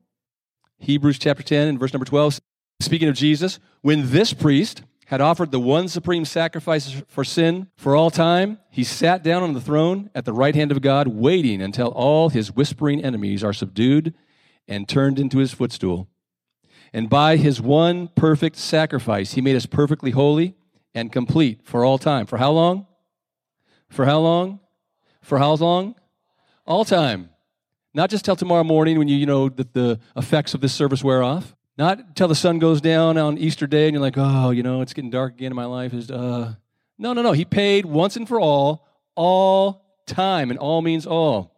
Hebrews 0.79 1.19
chapter 1.19 1.43
10 1.43 1.69
and 1.69 1.81
verse 1.81 1.93
number 1.93 2.05
12, 2.05 2.41
speaking 2.81 3.09
of 3.09 3.15
Jesus, 3.15 3.59
when 3.83 4.11
this 4.11 4.33
priest 4.33 4.83
had 5.07 5.21
offered 5.21 5.51
the 5.51 5.61
one 5.61 5.89
supreme 5.89 6.25
sacrifice 6.25 7.03
for 7.09 7.25
sin 7.25 7.69
for 7.77 7.95
all 7.97 8.11
time, 8.11 8.59
he 8.71 8.85
sat 8.85 9.23
down 9.23 9.43
on 9.43 9.53
the 9.53 9.61
throne 9.61 10.11
at 10.15 10.25
the 10.25 10.33
right 10.33 10.55
hand 10.55 10.73
of 10.73 10.81
God, 10.81 11.09
waiting 11.09 11.61
until 11.61 11.89
all 11.89 12.29
his 12.29 12.53
whispering 12.53 13.05
enemies 13.05 13.45
are 13.45 13.53
subdued 13.53 14.15
and 14.67 14.89
turned 14.89 15.19
into 15.19 15.39
his 15.39 15.53
footstool. 15.53 16.09
And 16.93 17.11
by 17.11 17.37
his 17.37 17.61
one 17.61 18.09
perfect 18.09 18.57
sacrifice, 18.57 19.33
he 19.33 19.41
made 19.41 19.57
us 19.57 19.67
perfectly 19.67 20.13
holy 20.13 20.55
and 20.95 21.13
complete 21.13 21.61
for 21.65 21.85
all 21.85 21.99
time. 21.99 22.25
For 22.27 22.39
how 22.39 22.53
long? 22.53 22.87
For 23.91 24.05
how 24.05 24.21
long? 24.21 24.61
For 25.23 25.39
how 25.39 25.55
long? 25.55 25.95
All 26.67 26.85
time. 26.85 27.31
Not 27.93 28.11
just 28.11 28.25
till 28.25 28.37
tomorrow 28.37 28.65
morning 28.65 28.99
when 28.99 29.09
you, 29.09 29.17
you 29.17 29.27
know, 29.27 29.49
that 29.49 29.73
the 29.73 30.01
effects 30.17 30.55
of 30.55 30.61
this 30.61 30.73
service 30.73 31.05
wear 31.05 31.23
off. 31.23 31.55
Not 31.77 32.17
till 32.17 32.29
the 32.29 32.35
sun 32.35 32.59
goes 32.59 32.81
down 32.81 33.19
on 33.19 33.39
Easter 33.39 33.67
Day 33.67 33.87
and 33.87 33.95
you're 33.95 34.03
like, 34.03 34.15
oh, 34.17 34.51
you 34.51 34.63
know, 34.63 34.81
it's 34.81 34.93
getting 34.95 35.11
dark 35.11 35.35
again 35.35 35.53
in 35.53 35.57
my 35.57 35.65
life. 35.65 35.93
Is 35.93 36.11
uh, 36.11 36.55
no, 36.99 37.13
no, 37.13 37.23
no. 37.23 37.33
He 37.33 37.45
paid 37.45 37.87
once 37.87 38.17
and 38.17 38.29
for 38.29 38.41
all, 38.41 38.87
all 39.15 39.85
time, 40.07 40.51
and 40.51 40.59
all 40.59 40.83
means 40.83 41.07
all. 41.07 41.55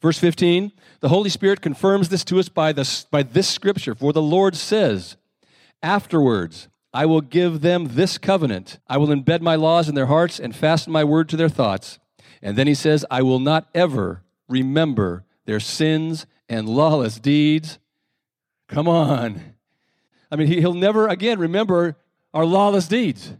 Verse 0.00 0.18
15, 0.18 0.72
the 1.00 1.08
Holy 1.08 1.30
Spirit 1.30 1.60
confirms 1.60 2.08
this 2.08 2.24
to 2.24 2.38
us 2.38 2.48
by, 2.48 2.72
the, 2.72 3.04
by 3.10 3.22
this 3.22 3.48
scripture. 3.48 3.94
For 3.94 4.12
the 4.12 4.22
Lord 4.22 4.54
says, 4.54 5.16
afterwards, 5.82 6.68
I 6.96 7.04
will 7.04 7.20
give 7.20 7.60
them 7.60 7.88
this 7.88 8.16
covenant. 8.16 8.78
I 8.88 8.96
will 8.96 9.08
embed 9.08 9.42
my 9.42 9.54
laws 9.54 9.86
in 9.86 9.94
their 9.94 10.06
hearts 10.06 10.40
and 10.40 10.56
fasten 10.56 10.94
my 10.94 11.04
word 11.04 11.28
to 11.28 11.36
their 11.36 11.50
thoughts. 11.50 11.98
And 12.40 12.56
then 12.56 12.66
he 12.66 12.72
says, 12.72 13.04
I 13.10 13.20
will 13.20 13.38
not 13.38 13.68
ever 13.74 14.22
remember 14.48 15.26
their 15.44 15.60
sins 15.60 16.24
and 16.48 16.66
lawless 16.66 17.18
deeds. 17.18 17.78
Come 18.66 18.88
on. 18.88 19.42
I 20.30 20.36
mean, 20.36 20.46
he'll 20.46 20.72
never 20.72 21.06
again 21.06 21.38
remember 21.38 21.98
our 22.32 22.46
lawless 22.46 22.88
deeds. 22.88 23.30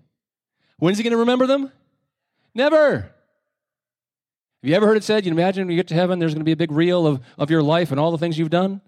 When's 0.77 0.99
he 0.99 1.03
going 1.03 1.13
to 1.13 1.17
remember 1.17 1.47
them? 1.47 1.73
Never. 2.55 2.97
Have 2.97 3.11
you 4.61 4.75
ever 4.75 4.87
heard 4.87 4.99
it 4.99 5.05
said, 5.05 5.25
you 5.25 5.33
imagine 5.33 5.67
when 5.67 5.75
you 5.75 5.79
get 5.79 5.89
to 5.89 5.95
heaven, 5.95 6.19
there's 6.19 6.35
going 6.35 6.43
to 6.43 6.45
be 6.45 6.53
a 6.53 6.57
big 6.57 6.73
reel 6.73 7.07
of, 7.07 7.23
of 7.39 7.51
your 7.51 7.63
life 7.63 7.91
and 7.91 7.99
all 7.99 8.11
the 8.11 8.19
things 8.19 8.39
you've 8.39 8.51
done? 8.51 8.83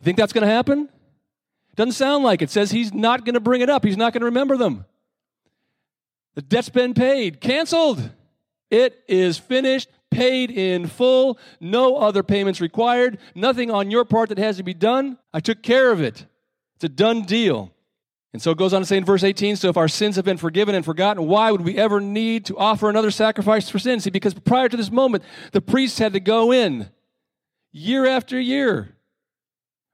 You 0.00 0.04
think 0.04 0.16
that's 0.18 0.32
going 0.32 0.48
to 0.48 0.52
happen? 0.52 0.88
Doesn't 1.76 1.92
sound 1.92 2.24
like 2.24 2.42
it. 2.42 2.50
says 2.50 2.70
he's 2.70 2.92
not 2.92 3.24
going 3.24 3.34
to 3.34 3.40
bring 3.40 3.60
it 3.60 3.70
up. 3.70 3.84
He's 3.84 3.96
not 3.96 4.12
going 4.12 4.20
to 4.20 4.26
remember 4.26 4.56
them. 4.56 4.84
The 6.34 6.42
debt's 6.42 6.68
been 6.68 6.94
paid, 6.94 7.40
canceled. 7.40 8.10
It 8.70 9.02
is 9.08 9.36
finished, 9.36 9.88
paid 10.10 10.50
in 10.50 10.86
full, 10.86 11.38
no 11.60 11.96
other 11.96 12.22
payments 12.22 12.60
required, 12.60 13.18
nothing 13.34 13.70
on 13.70 13.90
your 13.90 14.04
part 14.04 14.28
that 14.28 14.38
has 14.38 14.56
to 14.58 14.62
be 14.62 14.74
done. 14.74 15.18
I 15.32 15.40
took 15.40 15.62
care 15.62 15.90
of 15.90 16.00
it. 16.00 16.26
It's 16.76 16.84
a 16.84 16.88
done 16.88 17.22
deal. 17.22 17.72
And 18.32 18.40
so 18.40 18.52
it 18.52 18.58
goes 18.58 18.72
on 18.72 18.80
to 18.80 18.86
say 18.86 18.96
in 18.96 19.04
verse 19.04 19.24
18 19.24 19.56
so 19.56 19.68
if 19.68 19.76
our 19.76 19.88
sins 19.88 20.14
have 20.16 20.24
been 20.24 20.36
forgiven 20.36 20.74
and 20.74 20.84
forgotten, 20.84 21.26
why 21.26 21.50
would 21.50 21.62
we 21.62 21.76
ever 21.76 22.00
need 22.00 22.44
to 22.46 22.56
offer 22.56 22.88
another 22.88 23.10
sacrifice 23.10 23.68
for 23.68 23.80
sin? 23.80 23.98
See, 23.98 24.10
because 24.10 24.34
prior 24.34 24.68
to 24.68 24.76
this 24.76 24.90
moment, 24.90 25.24
the 25.50 25.60
priests 25.60 25.98
had 25.98 26.12
to 26.12 26.20
go 26.20 26.52
in 26.52 26.90
year 27.72 28.06
after 28.06 28.38
year 28.38 28.94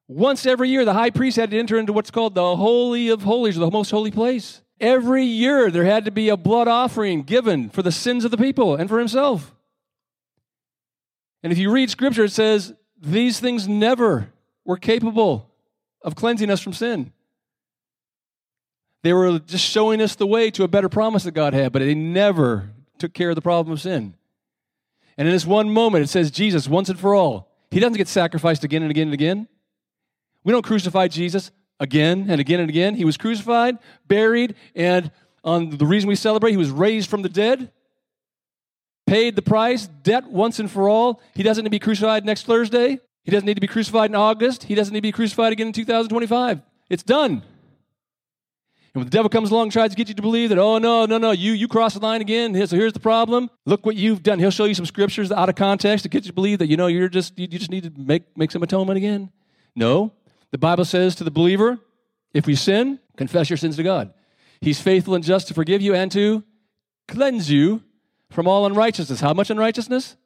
once 0.09 0.47
every 0.47 0.69
year, 0.69 0.85
the 0.85 0.93
high 0.93 1.11
priest 1.11 1.37
had 1.37 1.51
to 1.51 1.59
enter 1.59 1.79
into 1.79 1.93
what's 1.93 2.11
called 2.11 2.35
the 2.35 2.57
Holy 2.57 3.09
of 3.09 3.23
Holies, 3.23 3.57
the 3.57 3.71
most 3.71 3.91
holy 3.91 4.11
place. 4.11 4.61
Every 4.81 5.25
year, 5.25 5.71
there 5.71 5.85
had 5.85 6.05
to 6.05 6.11
be 6.11 6.29
a 6.29 6.37
blood 6.37 6.69
offering 6.69 7.23
given 7.23 7.71
for 7.71 7.83
the 7.83 7.91
sins 7.91 8.25
of 8.25 8.31
the 8.31 8.37
people 8.37 8.77
and 8.77 8.89
for 8.89 8.99
himself. 8.99 9.55
And 11.43 11.53
if 11.53 11.59
you 11.59 11.71
read 11.71 11.91
scripture, 11.91 12.25
it 12.25 12.33
says 12.33 12.75
these 13.01 13.41
things 13.41 13.67
never 13.67 14.33
were 14.65 14.77
capable 14.77 15.51
of 16.03 16.15
cleansing 16.15 16.51
us 16.51 16.61
from 16.61 16.73
sin. 16.73 17.13
They 19.03 19.13
were 19.13 19.39
just 19.39 19.65
showing 19.65 20.01
us 20.03 20.15
the 20.15 20.27
way 20.27 20.51
to 20.53 20.65
a 20.65 20.69
better 20.69 20.89
promise 20.89 21.25
that 21.25 21.33
God 21.33 21.55
had, 21.55 21.73
but 21.73 21.81
they 21.81 21.95
never 21.95 22.71
took 22.99 23.13
care 23.13 23.31
of 23.31 23.37
the 23.37 23.43
problem 23.43 23.73
of 23.73 23.81
sin. 23.81 24.15
And 25.17 25.27
in 25.27 25.33
this 25.33 25.47
one 25.47 25.71
moment, 25.71 26.05
it 26.05 26.09
says 26.09 26.31
Jesus 26.31 26.69
once 26.69 26.89
and 26.89 26.99
for 26.99 27.15
all. 27.15 27.49
He 27.71 27.81
doesn't 27.81 27.97
get 27.97 28.09
sacrificed 28.09 28.65
again 28.65 28.83
and 28.83 28.91
again 28.91 29.09
and 29.09 29.15
again. 29.15 29.49
We 30.47 30.53
don't 30.53 30.65
crucify 30.65 31.09
Jesus 31.09 31.51
again 31.81 32.27
and 32.29 32.41
again 32.41 32.61
and 32.61 32.71
again. 32.71 32.95
He 32.95 33.05
was 33.05 33.17
crucified, 33.17 33.79
buried, 34.07 34.55
and 34.77 35.11
on 35.43 35.71
the 35.71 35.85
reason 35.85 36.09
we 36.09 36.15
celebrate, 36.15 36.53
he 36.53 36.57
was 36.57 36.71
raised 36.71 37.11
from 37.11 37.23
the 37.23 37.29
dead, 37.29 37.73
paid 39.09 39.35
the 39.35 39.43
price, 39.43 39.89
debt 39.89 40.31
once 40.31 40.61
and 40.61 40.71
for 40.71 40.89
all. 40.89 41.21
He 41.35 41.43
doesn't 41.43 41.65
need 41.65 41.71
to 41.71 41.71
be 41.71 41.81
crucified 41.81 42.25
next 42.25 42.47
Thursday. 42.47 43.01
He 43.25 43.33
doesn't 43.33 43.45
need 43.45 43.55
to 43.55 43.61
be 43.61 43.67
crucified 43.67 44.09
in 44.09 44.15
August. 44.15 44.63
He 44.63 44.77
doesn't 44.77 44.95
need 44.95 45.01
to 45.01 45.09
be 45.09 45.11
crucified 45.11 45.53
again 45.53 45.67
in 45.67 45.73
2025. 45.73 46.63
It's 46.91 47.03
done. 47.03 47.33
And 47.33 47.43
when 48.95 49.05
the 49.05 49.11
devil 49.11 49.29
comes 49.29 49.51
along 49.51 49.65
and 49.65 49.73
tries 49.73 49.91
to 49.91 49.97
get 49.97 50.09
you 50.09 50.15
to 50.15 50.23
believe 50.23 50.51
that, 50.51 50.59
oh, 50.59 50.79
no, 50.79 51.07
no, 51.07 51.19
no, 51.19 51.33
you, 51.33 51.55
you 51.55 51.67
crossed 51.67 51.99
the 51.99 52.07
line 52.07 52.21
again, 52.21 52.55
so 52.69 52.77
here's 52.77 52.93
the 52.93 53.01
problem. 53.01 53.51
Look 53.65 53.85
what 53.85 53.97
you've 53.97 54.23
done. 54.23 54.39
He'll 54.39 54.53
show 54.53 54.67
you 54.67 54.75
some 54.75 54.87
scriptures 54.87 55.33
out 55.33 55.49
of 55.49 55.57
context 55.57 56.05
to 56.05 56.09
get 56.09 56.23
you 56.23 56.29
to 56.29 56.35
believe 56.35 56.61
that, 56.61 56.69
you 56.69 56.77
know, 56.77 56.87
you're 56.87 57.09
just, 57.09 57.37
you 57.37 57.49
just 57.49 57.73
need 57.73 57.83
to 57.83 57.93
make, 58.01 58.39
make 58.39 58.53
some 58.53 58.63
atonement 58.63 58.97
again. 58.97 59.33
No. 59.75 60.13
The 60.51 60.59
Bible 60.59 60.85
says 60.85 61.15
to 61.17 61.25
the 61.25 61.31
believer, 61.31 61.79
if 62.33 62.47
we 62.47 62.55
sin, 62.55 63.01
confess 63.17 63.51
your 63.51 63.57
sins 63.57 63.77
to 63.77 63.83
God. 63.83 64.13
He's 64.61 64.81
faithful 64.81 65.15
and 65.15 65.25
just 65.25 65.49
to 65.49 65.55
forgive 65.55 65.83
you 65.83 65.95
and 65.95 66.11
to 66.13 66.45
cleanse 67.09 67.51
you 67.51 67.83
from 68.31 68.49
all 68.49 68.67
unrighteousness. 68.67 69.21
How 69.21 69.35
much 69.35 69.51
unrighteousness? 69.51 70.17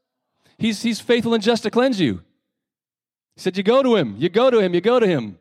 He's, 0.59 0.83
he's 0.83 1.01
faithful 1.01 1.35
and 1.35 1.43
just 1.43 1.63
to 1.63 1.71
cleanse 1.71 2.01
you. 2.01 2.23
He 3.35 3.41
said, 3.41 3.57
You 3.57 3.63
go 3.63 3.83
to 3.83 3.97
him, 3.97 4.17
you 4.19 4.29
go 4.29 4.51
to 4.51 4.59
him, 4.59 4.75
you 4.75 4.81
go 4.81 5.01
to 5.01 5.07
him. 5.07 5.39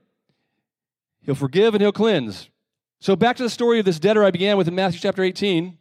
He'll 1.22 1.36
forgive 1.36 1.76
and 1.76 1.82
he'll 1.82 1.92
cleanse. 1.92 2.50
So, 3.02 3.16
back 3.16 3.36
to 3.38 3.44
the 3.44 3.50
story 3.50 3.80
of 3.80 3.86
this 3.86 4.00
debtor 4.00 4.24
I 4.24 4.32
began 4.32 4.58
with 4.58 4.68
in 4.68 4.76
Matthew 4.76 5.00
chapter 5.00 5.24
18. 5.24 5.78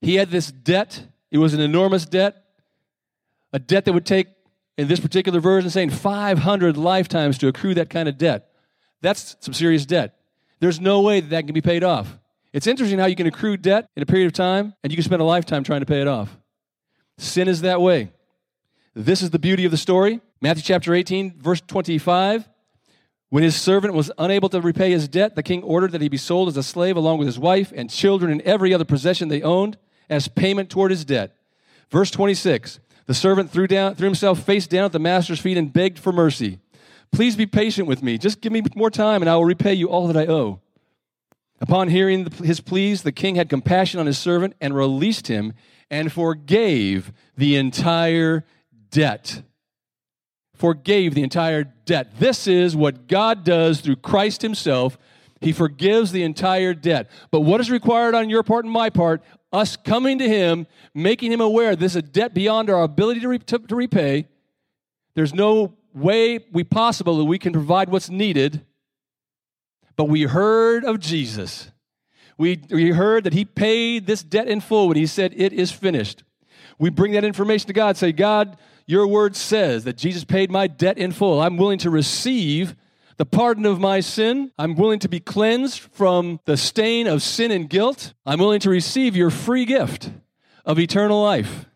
He 0.00 0.16
had 0.16 0.30
this 0.30 0.52
debt, 0.52 1.06
it 1.30 1.38
was 1.38 1.54
an 1.54 1.60
enormous 1.60 2.04
debt, 2.04 2.44
a 3.52 3.58
debt 3.58 3.86
that 3.86 3.92
would 3.92 4.04
take, 4.04 4.28
in 4.76 4.88
this 4.88 5.00
particular 5.00 5.40
version, 5.40 5.70
saying 5.70 5.90
500 5.90 6.76
lifetimes 6.76 7.38
to 7.38 7.48
accrue 7.48 7.74
that 7.74 7.90
kind 7.90 8.08
of 8.08 8.18
debt. 8.18 8.50
That's 9.00 9.36
some 9.40 9.54
serious 9.54 9.86
debt. 9.86 10.16
There's 10.60 10.80
no 10.80 11.00
way 11.00 11.20
that 11.20 11.30
that 11.30 11.44
can 11.44 11.54
be 11.54 11.60
paid 11.60 11.84
off. 11.84 12.18
It's 12.52 12.66
interesting 12.66 12.98
how 12.98 13.06
you 13.06 13.16
can 13.16 13.26
accrue 13.26 13.56
debt 13.56 13.88
in 13.96 14.02
a 14.02 14.06
period 14.06 14.26
of 14.26 14.32
time 14.32 14.74
and 14.82 14.92
you 14.92 14.96
can 14.96 15.04
spend 15.04 15.20
a 15.20 15.24
lifetime 15.24 15.64
trying 15.64 15.80
to 15.80 15.86
pay 15.86 16.00
it 16.00 16.08
off. 16.08 16.36
Sin 17.18 17.48
is 17.48 17.60
that 17.62 17.80
way. 17.80 18.10
This 18.94 19.22
is 19.22 19.30
the 19.30 19.38
beauty 19.38 19.64
of 19.64 19.72
the 19.72 19.76
story. 19.76 20.20
Matthew 20.40 20.62
chapter 20.62 20.94
18, 20.94 21.34
verse 21.40 21.60
25. 21.60 22.48
When 23.28 23.42
his 23.42 23.60
servant 23.60 23.94
was 23.94 24.12
unable 24.18 24.48
to 24.50 24.60
repay 24.60 24.92
his 24.92 25.08
debt, 25.08 25.34
the 25.34 25.42
king 25.42 25.64
ordered 25.64 25.90
that 25.92 26.00
he 26.00 26.08
be 26.08 26.16
sold 26.16 26.48
as 26.48 26.56
a 26.56 26.62
slave 26.62 26.96
along 26.96 27.18
with 27.18 27.26
his 27.26 27.38
wife 27.38 27.72
and 27.74 27.90
children 27.90 28.30
and 28.30 28.40
every 28.42 28.72
other 28.72 28.84
possession 28.84 29.28
they 29.28 29.42
owned 29.42 29.76
as 30.08 30.28
payment 30.28 30.70
toward 30.70 30.92
his 30.92 31.04
debt. 31.04 31.36
Verse 31.90 32.10
26 32.12 32.78
The 33.06 33.14
servant 33.14 33.50
threw, 33.50 33.66
down, 33.66 33.94
threw 33.94 34.06
himself 34.06 34.42
face 34.42 34.66
down 34.66 34.84
at 34.84 34.92
the 34.92 34.98
master's 34.98 35.40
feet 35.40 35.56
and 35.56 35.72
begged 35.72 35.98
for 35.98 36.12
mercy. 36.12 36.58
Please 37.12 37.36
be 37.36 37.46
patient 37.46 37.86
with 37.86 38.02
me. 38.02 38.18
Just 38.18 38.40
give 38.40 38.52
me 38.52 38.62
more 38.74 38.90
time 38.90 39.22
and 39.22 39.28
I 39.28 39.36
will 39.36 39.44
repay 39.44 39.74
you 39.74 39.88
all 39.88 40.06
that 40.08 40.16
I 40.16 40.26
owe. 40.26 40.60
Upon 41.60 41.88
hearing 41.88 42.30
his 42.42 42.60
pleas, 42.60 43.02
the 43.02 43.12
king 43.12 43.36
had 43.36 43.48
compassion 43.48 44.00
on 44.00 44.06
his 44.06 44.18
servant 44.18 44.54
and 44.60 44.74
released 44.74 45.28
him 45.28 45.52
and 45.90 46.10
forgave 46.10 47.12
the 47.36 47.56
entire 47.56 48.44
debt 48.90 49.42
forgave 50.54 51.14
the 51.14 51.22
entire 51.22 51.64
debt. 51.84 52.18
This 52.18 52.46
is 52.46 52.74
what 52.76 53.06
God 53.06 53.44
does 53.44 53.80
through 53.80 53.96
Christ 53.96 54.42
Himself. 54.42 54.96
He 55.40 55.52
forgives 55.52 56.12
the 56.12 56.22
entire 56.22 56.72
debt. 56.72 57.10
But 57.30 57.40
what 57.40 57.60
is 57.60 57.70
required 57.70 58.14
on 58.14 58.30
your 58.30 58.42
part 58.42 58.64
and 58.64 58.72
my 58.72 58.88
part? 58.88 59.22
Us 59.54 59.76
coming 59.76 60.18
to 60.18 60.28
Him, 60.28 60.66
making 60.94 61.32
Him 61.32 61.40
aware 61.40 61.76
this 61.76 61.92
is 61.92 61.96
a 61.96 62.02
debt 62.02 62.34
beyond 62.34 62.68
our 62.68 62.82
ability 62.82 63.20
to, 63.20 63.28
re- 63.28 63.38
to, 63.38 63.58
to 63.58 63.76
repay. 63.76 64.26
There's 65.14 65.32
no 65.32 65.76
way 65.94 66.40
we 66.52 66.64
possible 66.64 67.18
that 67.18 67.24
we 67.24 67.38
can 67.38 67.52
provide 67.52 67.88
what's 67.88 68.10
needed. 68.10 68.66
But 69.96 70.06
we 70.06 70.22
heard 70.22 70.84
of 70.84 70.98
Jesus. 70.98 71.70
We, 72.36 72.60
we 72.68 72.90
heard 72.90 73.22
that 73.24 73.32
He 73.32 73.44
paid 73.44 74.06
this 74.06 74.24
debt 74.24 74.48
in 74.48 74.60
full 74.60 74.88
when 74.88 74.96
He 74.96 75.06
said, 75.06 75.32
It 75.36 75.52
is 75.52 75.70
finished. 75.70 76.24
We 76.78 76.90
bring 76.90 77.12
that 77.12 77.22
information 77.24 77.68
to 77.68 77.72
God, 77.72 77.96
say, 77.96 78.10
God, 78.10 78.58
your 78.86 79.06
word 79.06 79.36
says 79.36 79.84
that 79.84 79.96
Jesus 79.96 80.24
paid 80.24 80.50
my 80.50 80.66
debt 80.66 80.98
in 80.98 81.12
full. 81.12 81.40
I'm 81.40 81.56
willing 81.56 81.78
to 81.78 81.90
receive 81.90 82.74
the 83.16 83.26
pardon 83.26 83.66
of 83.66 83.80
my 83.80 84.00
sin. 84.00 84.52
I'm 84.58 84.74
willing 84.74 84.98
to 85.00 85.08
be 85.08 85.20
cleansed 85.20 85.80
from 85.80 86.40
the 86.44 86.56
stain 86.56 87.06
of 87.06 87.22
sin 87.22 87.50
and 87.50 87.68
guilt. 87.68 88.14
I'm 88.26 88.38
willing 88.38 88.60
to 88.60 88.70
receive 88.70 89.16
your 89.16 89.30
free 89.30 89.64
gift 89.64 90.10
of 90.64 90.78
eternal 90.78 91.22
life. 91.22 91.66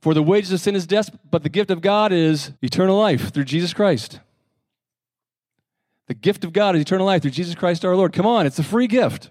For 0.00 0.14
the 0.14 0.22
wages 0.22 0.52
of 0.52 0.60
sin 0.60 0.76
is 0.76 0.86
death, 0.86 1.10
but 1.28 1.42
the 1.42 1.48
gift 1.48 1.70
of 1.70 1.80
God 1.80 2.12
is 2.12 2.52
eternal 2.62 2.96
life 2.96 3.32
through 3.32 3.44
Jesus 3.44 3.72
Christ. 3.72 4.20
The 6.06 6.14
gift 6.14 6.44
of 6.44 6.52
God 6.52 6.74
is 6.76 6.82
eternal 6.82 7.06
life 7.06 7.22
through 7.22 7.32
Jesus 7.32 7.54
Christ 7.54 7.84
our 7.84 7.96
Lord. 7.96 8.12
Come 8.12 8.26
on, 8.26 8.46
it's 8.46 8.58
a 8.58 8.64
free 8.64 8.86
gift. 8.86 9.30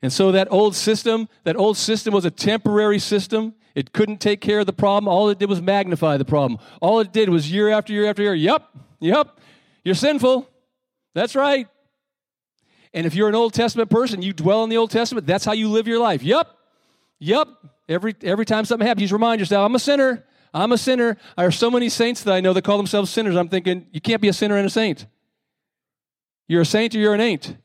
And 0.00 0.12
so 0.12 0.32
that 0.32 0.48
old 0.50 0.74
system, 0.74 1.28
that 1.44 1.56
old 1.56 1.76
system 1.76 2.12
was 2.12 2.24
a 2.24 2.30
temporary 2.30 2.98
system. 2.98 3.54
It 3.74 3.92
couldn't 3.92 4.20
take 4.20 4.40
care 4.40 4.60
of 4.60 4.66
the 4.66 4.72
problem. 4.72 5.08
All 5.08 5.28
it 5.30 5.38
did 5.38 5.48
was 5.48 5.62
magnify 5.62 6.16
the 6.16 6.24
problem. 6.24 6.60
All 6.80 7.00
it 7.00 7.12
did 7.12 7.28
was 7.28 7.50
year 7.50 7.68
after 7.70 7.92
year 7.92 8.06
after 8.06 8.22
year, 8.22 8.34
yep, 8.34 8.68
yep, 9.00 9.38
you're 9.84 9.94
sinful. 9.94 10.48
That's 11.14 11.34
right. 11.34 11.68
And 12.94 13.06
if 13.06 13.14
you're 13.14 13.28
an 13.28 13.34
Old 13.34 13.54
Testament 13.54 13.90
person, 13.90 14.22
you 14.22 14.32
dwell 14.32 14.64
in 14.64 14.70
the 14.70 14.76
Old 14.76 14.90
Testament, 14.90 15.26
that's 15.26 15.44
how 15.44 15.52
you 15.52 15.68
live 15.68 15.88
your 15.88 15.98
life. 15.98 16.22
Yep, 16.22 16.48
yep. 17.18 17.48
Every, 17.88 18.14
every 18.22 18.44
time 18.44 18.64
something 18.64 18.86
happens, 18.86 19.02
you 19.02 19.06
just 19.06 19.12
remind 19.12 19.40
yourself, 19.40 19.64
I'm 19.64 19.74
a 19.74 19.78
sinner. 19.78 20.24
I'm 20.54 20.72
a 20.72 20.78
sinner. 20.78 21.16
There 21.36 21.46
are 21.46 21.50
so 21.50 21.70
many 21.70 21.88
saints 21.88 22.22
that 22.24 22.34
I 22.34 22.40
know 22.40 22.52
that 22.52 22.62
call 22.62 22.76
themselves 22.76 23.10
sinners. 23.10 23.36
I'm 23.36 23.48
thinking, 23.48 23.86
you 23.90 24.00
can't 24.00 24.20
be 24.20 24.28
a 24.28 24.32
sinner 24.32 24.56
and 24.56 24.66
a 24.66 24.70
saint. 24.70 25.06
You're 26.46 26.62
a 26.62 26.66
saint 26.66 26.94
or 26.94 26.98
you're 26.98 27.14
an 27.14 27.20
ain't. 27.20 27.56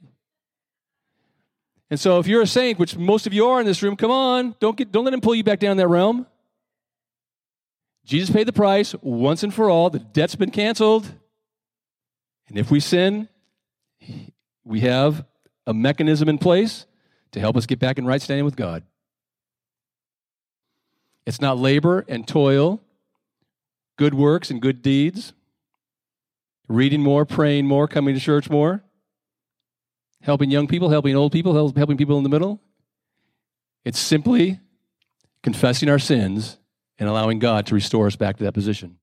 And 1.89 1.99
so 1.99 2.19
if 2.19 2.27
you're 2.27 2.41
a 2.41 2.47
saint, 2.47 2.79
which 2.79 2.97
most 2.97 3.27
of 3.27 3.33
you 3.33 3.47
are 3.47 3.59
in 3.59 3.65
this 3.65 3.81
room, 3.81 3.95
come 3.95 4.11
on, 4.11 4.55
don't, 4.59 4.75
get, 4.75 4.91
don't 4.91 5.05
let 5.05 5.13
him 5.13 5.21
pull 5.21 5.35
you 5.35 5.43
back 5.43 5.59
down 5.59 5.77
that 5.77 5.87
realm. 5.87 6.25
Jesus 8.03 8.29
paid 8.29 8.47
the 8.47 8.53
price 8.53 8.93
once 9.01 9.43
and 9.43 9.53
for 9.53 9.69
all. 9.69 9.89
The 9.89 9.99
debt's 9.99 10.35
been 10.35 10.51
canceled. 10.51 11.09
And 12.49 12.57
if 12.57 12.71
we 12.71 12.79
sin, 12.79 13.27
we 14.63 14.81
have 14.81 15.25
a 15.65 15.73
mechanism 15.73 16.29
in 16.29 16.37
place 16.37 16.85
to 17.31 17.39
help 17.39 17.57
us 17.57 17.65
get 17.65 17.79
back 17.79 17.97
in 17.97 18.05
right 18.05 18.21
standing 18.21 18.45
with 18.45 18.55
God. 18.55 18.83
It's 21.25 21.41
not 21.41 21.57
labor 21.57 22.05
and 22.07 22.25
toil, 22.25 22.81
good 23.97 24.13
works 24.13 24.49
and 24.49 24.61
good 24.61 24.81
deeds, 24.81 25.33
reading 26.69 27.01
more, 27.01 27.25
praying 27.25 27.65
more, 27.65 27.87
coming 27.87 28.15
to 28.15 28.21
church 28.21 28.49
more 28.49 28.83
helping 30.27 30.51
young 30.51 30.67
people, 30.67 30.89
helping 30.89 31.15
old 31.15 31.31
people, 31.31 31.53
helping 31.73 31.95
people 31.97 32.17
in 32.17 32.23
the 32.23 32.29
middle. 32.29 32.61
It's 33.85 33.97
simply 33.97 34.59
confessing 35.41 35.87
our 35.87 35.99
sins 35.99 36.57
and 36.99 37.07
allowing 37.07 37.39
God 37.39 37.65
to 37.67 37.75
restore 37.75 38.07
us 38.07 38.17
back 38.17 38.35
to 38.37 38.43
that 38.43 38.51
position. 38.51 38.97